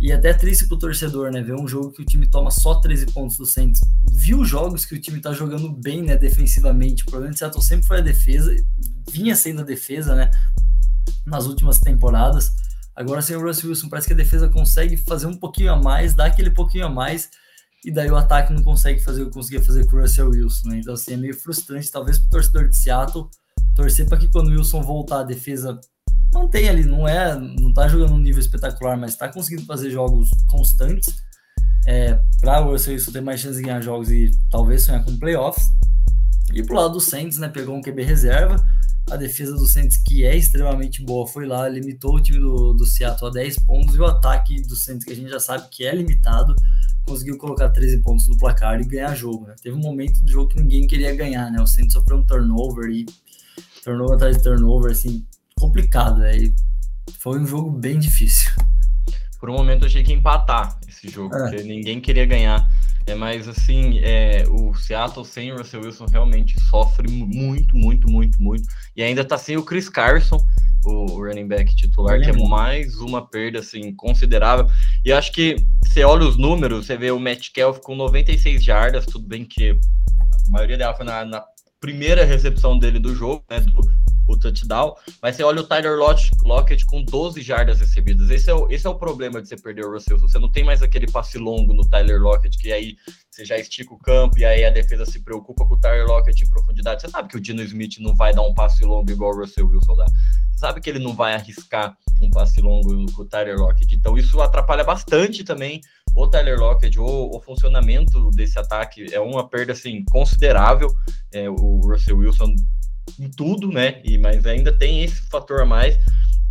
[0.00, 1.42] e até triste pro torcedor, né?
[1.42, 3.80] Ver um jogo que o time toma só 13 pontos do Saints.
[4.12, 7.04] Viu jogos que o time tá jogando bem, né, defensivamente.
[7.04, 8.54] O problema de Seattle sempre foi a defesa,
[9.10, 10.30] vinha sendo a defesa, né,
[11.24, 12.52] nas últimas temporadas.
[12.94, 16.14] Agora sem o Russell Wilson, parece que a defesa consegue fazer um pouquinho a mais,
[16.14, 17.30] dar aquele pouquinho a mais
[17.84, 20.68] e daí o ataque não consegue fazer o que conseguia fazer com o Russell Wilson,
[20.68, 20.78] né?
[20.78, 23.28] Então, assim, é meio frustrante, talvez para o torcedor de Seattle,
[23.74, 25.78] torcer para que quando o Wilson voltar, a defesa
[26.32, 30.30] mantenha ali, não é, não tá jogando um nível espetacular, mas está conseguindo fazer jogos
[30.46, 31.14] constantes,
[31.86, 35.18] é, para o Russell Wilson ter mais chance de ganhar jogos e talvez sonhar com
[35.18, 35.70] playoffs.
[36.52, 38.56] E pro lado do Saints, né, pegou um QB reserva,
[39.10, 42.86] a defesa do Saints, que é extremamente boa, foi lá, limitou o time do, do
[42.86, 45.84] Seattle a 10 pontos, e o ataque do Saints, que a gente já sabe que
[45.84, 46.54] é limitado,
[47.06, 49.54] conseguiu colocar 13 pontos no placar e ganhar jogo, né?
[49.62, 51.60] Teve um momento do jogo que ninguém queria ganhar, né?
[51.60, 53.06] O Saints sofreu um turnover e
[53.82, 55.26] turnover atrás de turnover, assim,
[55.58, 56.32] complicado, né?
[57.18, 58.50] Foi um jogo bem difícil.
[59.38, 61.50] Por um momento eu achei que ia empatar esse jogo, é.
[61.50, 62.66] porque ninguém queria ganhar.
[63.06, 68.42] É, mas assim, é, o Seattle sem o Russell Wilson realmente sofre muito, muito, muito,
[68.42, 68.66] muito.
[68.96, 70.38] E ainda tá sem o Chris Carson,
[70.84, 74.66] o running back titular, que é mais uma perda assim considerável.
[75.04, 79.04] E acho que você olha os números, você vê o Matt Kelf com 96 jardas,
[79.04, 81.44] tudo bem que a maioria dela foi na, na
[81.84, 83.82] primeira recepção dele do jogo, né, do,
[84.26, 85.98] o touchdown, mas você olha o Tyler
[86.42, 88.30] Lockett com 12 jardas recebidas.
[88.30, 90.18] Esse é, o, esse é o problema de você perder o Russell.
[90.18, 92.96] Você não tem mais aquele passe longo no Tyler Lockett, que aí
[93.30, 96.42] você já estica o campo e aí a defesa se preocupa com o Tyler Lockett
[96.42, 97.02] em profundidade.
[97.02, 99.68] Você sabe que o Dino Smith não vai dar um passe longo igual o Russell
[99.68, 100.06] Wilson dá.
[100.06, 103.94] Você sabe que ele não vai arriscar um passe longo com o Tyler Lockett.
[103.94, 105.80] Então isso atrapalha bastante também
[106.14, 110.88] o Tyler Lockett, o, o funcionamento desse ataque é uma perda assim considerável.
[111.32, 112.54] É, o Russell Wilson
[113.18, 114.00] em tudo, né?
[114.04, 115.98] E, mas ainda tem esse fator a mais.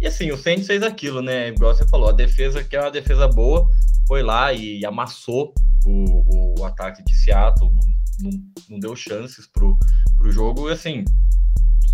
[0.01, 1.47] E assim, o Saints fez aquilo, né?
[1.47, 3.66] Igual você falou, a defesa, que é uma defesa boa,
[4.05, 5.53] foi lá e amassou
[5.86, 7.72] o, o ataque de Seattle,
[8.20, 8.32] não,
[8.70, 9.78] não deu chances pro,
[10.18, 10.70] pro jogo.
[10.70, 11.05] E assim,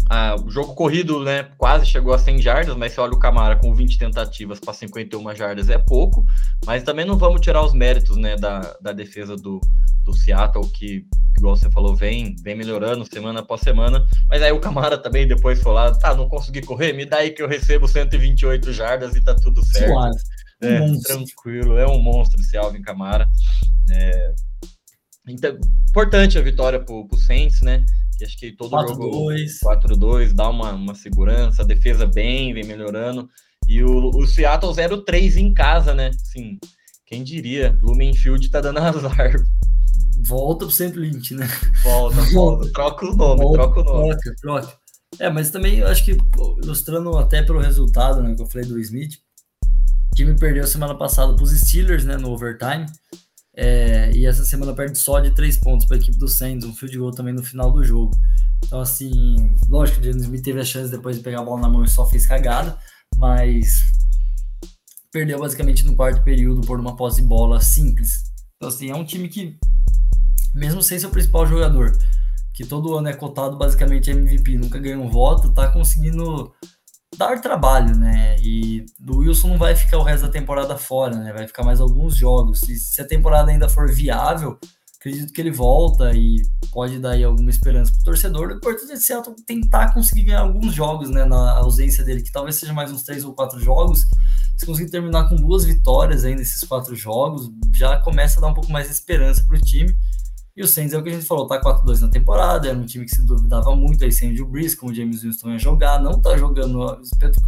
[0.09, 3.57] ah, o jogo corrido, né, quase chegou a 100 jardas, mas se olha o Camara
[3.57, 6.25] com 20 tentativas para 51 jardas é pouco,
[6.65, 9.61] mas também não vamos tirar os méritos, né, da, da defesa do,
[10.03, 11.05] do Seattle, que,
[11.37, 15.61] igual você falou, vem, vem melhorando semana após semana, mas aí o Camara também depois
[15.61, 19.21] foi lá, tá, não consegui correr, me dá aí que eu recebo 128 jardas e
[19.21, 19.93] tá tudo certo.
[20.61, 23.29] É, tranquilo, é um monstro esse Alvin Camara.
[23.89, 24.33] É,
[25.27, 25.57] Então,
[25.89, 27.85] importante a vitória pro, pro Saints, né?
[28.19, 33.29] Que acho que todo 4, jogo 4-2 dá uma, uma segurança, defesa bem, vem melhorando.
[33.65, 36.11] E o, o Seattle 0-3 em casa, né?
[36.21, 36.59] Sim,
[37.05, 37.79] quem diria?
[37.81, 39.33] Lumenfield tá dando azar.
[40.21, 40.91] Volta pro St.
[40.99, 41.47] Lynch, né?
[41.81, 42.69] Volta, volta.
[42.73, 44.09] Troca o nome, volta, troca o nome.
[44.09, 44.79] Troca, troca.
[45.17, 46.17] É, mas também acho que
[46.61, 49.13] ilustrando até pelo resultado, né, que eu falei do Smith,
[50.11, 52.85] o time perdeu semana passada para os Steelers, né, no overtime.
[53.61, 56.73] É, e essa semana perde só de três pontos para a equipe do Saints, um
[56.73, 58.17] field goal também no final do jogo.
[58.63, 61.67] Então, assim, lógico, o James Smith teve a chance depois de pegar a bola na
[61.67, 62.77] mão e só fez cagada,
[63.17, 63.81] mas
[65.11, 68.31] perdeu basicamente no quarto período por uma posse de bola simples.
[68.55, 69.57] Então, assim, é um time que,
[70.55, 71.91] mesmo sem seu principal jogador,
[72.53, 76.53] que todo ano é cotado basicamente MVP, nunca ganhou um voto, tá conseguindo
[77.19, 78.37] dar trabalho, né?
[78.39, 81.33] E do Wilson não vai ficar o resto da temporada fora, né?
[81.33, 82.63] Vai ficar mais alguns jogos.
[82.69, 84.57] E se a temporada ainda for viável,
[84.97, 86.41] acredito que ele volta e
[86.71, 88.47] pode dar aí alguma esperança pro torcedor.
[88.47, 91.25] O importante é Seattle tentar conseguir ganhar alguns jogos, né?
[91.25, 94.05] Na ausência dele, que talvez seja mais uns três ou quatro jogos.
[94.55, 98.53] Se conseguir terminar com duas vitórias aí nesses quatro jogos, já começa a dar um
[98.53, 99.93] pouco mais de esperança pro time.
[100.59, 102.85] E o Saints é o que a gente falou, tá 4-2 na temporada, era um
[102.85, 106.01] time que se duvidava muito aí sem o Brees, como o James Winston ia jogar,
[106.01, 107.01] não tá jogando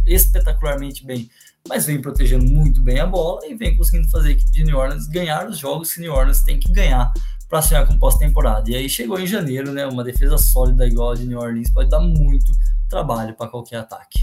[0.06, 1.28] espetacularmente bem,
[1.68, 4.78] mas vem protegendo muito bem a bola e vem conseguindo fazer a equipe de New
[4.78, 7.12] Orleans ganhar os jogos que New Orleans tem que ganhar
[7.50, 8.70] para sonhar com pós-temporada.
[8.70, 11.90] E aí chegou em janeiro, né, uma defesa sólida igual a de New Orleans pode
[11.90, 12.50] dar muito
[12.88, 14.20] trabalho para qualquer ataque.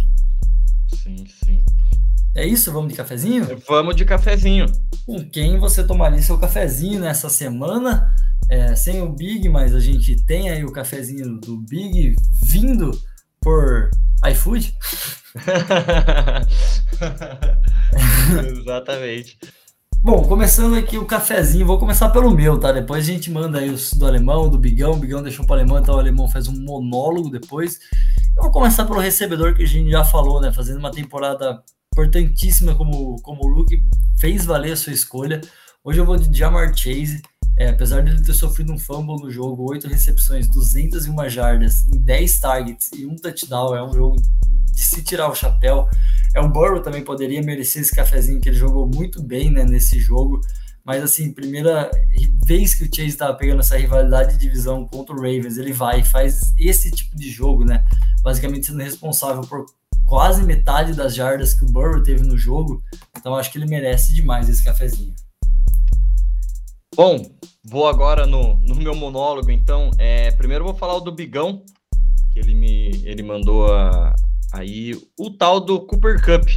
[0.96, 1.64] Sim, sim.
[2.36, 2.72] É isso?
[2.72, 3.62] Vamos de cafezinho?
[3.68, 4.66] Vamos de cafezinho.
[5.06, 8.14] Com quem você tomaria seu cafezinho nessa semana?
[8.50, 12.92] é, sem o Big, mas a gente tem aí o cafezinho do Big vindo
[13.40, 13.92] por
[14.28, 14.76] iFood.
[18.58, 19.38] Exatamente.
[20.02, 22.72] Bom, começando aqui o cafezinho, vou começar pelo meu, tá?
[22.72, 25.60] Depois a gente manda aí os do alemão, do Bigão, o Bigão deixou para o
[25.60, 27.78] alemão, então o alemão faz um monólogo depois.
[28.36, 30.52] Eu vou começar pelo recebedor que a gente já falou, né?
[30.52, 31.62] Fazendo uma temporada
[31.94, 33.84] importantíssima como, como o Luke,
[34.18, 35.42] fez valer a sua escolha.
[35.84, 37.22] Hoje eu vou de Jamar Chase.
[37.58, 42.40] É, apesar dele ter sofrido um fumble no jogo, 8 recepções, 201 jardas, em 10
[42.40, 44.16] targets e um touchdown, é um jogo
[44.72, 45.90] de se tirar o chapéu.
[46.34, 50.00] É um Burrow também poderia merecer esse cafezinho, que ele jogou muito bem né, nesse
[50.00, 50.40] jogo.
[50.86, 51.92] Mas assim, primeira
[52.46, 56.00] vez que o Chase estava pegando essa rivalidade de divisão contra o Ravens, ele vai
[56.00, 57.84] e faz esse tipo de jogo, né?
[58.24, 59.66] Basicamente sendo responsável por
[60.10, 62.84] quase metade das jardas que o Burrow teve no jogo.
[63.16, 65.14] Então acho que ele merece demais esse cafezinho.
[66.96, 67.24] Bom,
[67.64, 69.92] vou agora no, no meu monólogo, então.
[70.00, 71.64] É, primeiro vou falar o do Bigão,
[72.34, 74.16] que ele me ele mandou a,
[74.52, 76.50] aí o tal do Cooper Cup.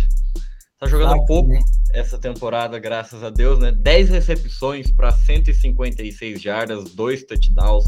[0.81, 1.61] Tá jogando ah, pouco né?
[1.93, 3.71] essa temporada, graças a Deus, né?
[3.71, 7.85] 10 recepções para 156 jardas, dois touchdowns.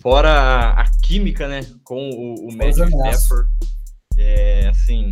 [0.00, 3.50] Fora a, a química, né, com o, o Matthew Stafford.
[4.18, 5.10] É, assim,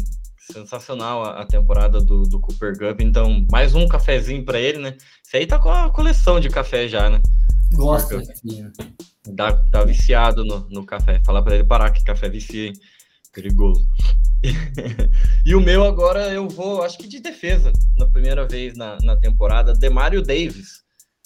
[0.52, 3.00] sensacional a, temporada do, do Cooper Cup.
[3.00, 4.96] Então, mais um cafezinho para ele, né?
[5.22, 7.20] Você aí tá com a coleção de café já, né?
[7.72, 8.20] Gosto.
[9.28, 11.20] Dá, tá viciado no, no café.
[11.24, 12.72] Falar para ele parar que café vicia, hein?
[13.32, 13.86] Perigoso.
[15.44, 19.16] e o meu agora eu vou, acho que de defesa, na primeira vez na, na
[19.16, 19.72] temporada.
[19.72, 20.84] Demario Davis.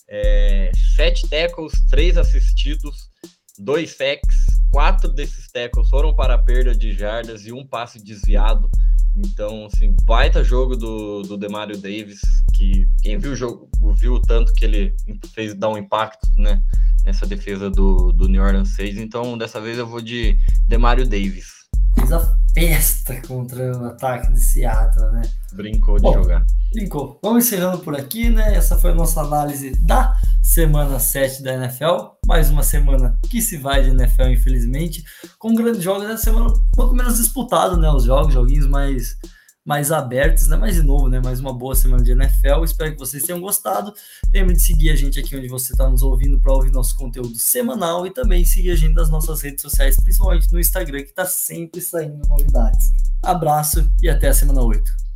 [0.08, 3.10] É, sete tackles, três assistidos,
[3.58, 4.49] dois sacks.
[4.70, 8.70] Quatro desses tackles foram para a perda de jardas e um passe desviado.
[9.16, 12.20] Então, assim, baita jogo do, do Demario Davis,
[12.54, 14.94] que quem viu o jogo viu o tanto que ele
[15.34, 16.62] fez dar um impacto, né,
[17.04, 18.98] nessa defesa do, do New Orleans 6.
[18.98, 21.59] Então, dessa vez eu vou de Demario Davis.
[21.94, 25.22] Fez a festa contra o ataque de Seattle, né?
[25.52, 26.44] Brincou de Bom, jogar.
[26.72, 27.18] Brincou.
[27.22, 28.54] Vamos encerrando por aqui, né?
[28.54, 32.16] Essa foi a nossa análise da semana 7 da NFL.
[32.26, 35.04] Mais uma semana que se vai de NFL, infelizmente.
[35.38, 37.90] Com grandes jogos, essa semana um pouco menos disputado, né?
[37.90, 39.16] Os jogos, joguinhos mais,
[39.64, 40.56] mais abertos, né?
[40.56, 41.20] Mas de novo, né?
[41.22, 42.64] Mais uma boa semana de NFL.
[42.64, 43.92] Espero que vocês tenham gostado.
[44.32, 47.36] Lembre de seguir a gente aqui onde você está nos ouvindo para ouvir nosso conteúdo
[47.36, 51.26] semanal e também seguir a gente nas nossas redes sociais, principalmente no Instagram, que está
[51.26, 52.90] sempre saindo novidades.
[53.22, 55.09] Abraço e até a semana 8.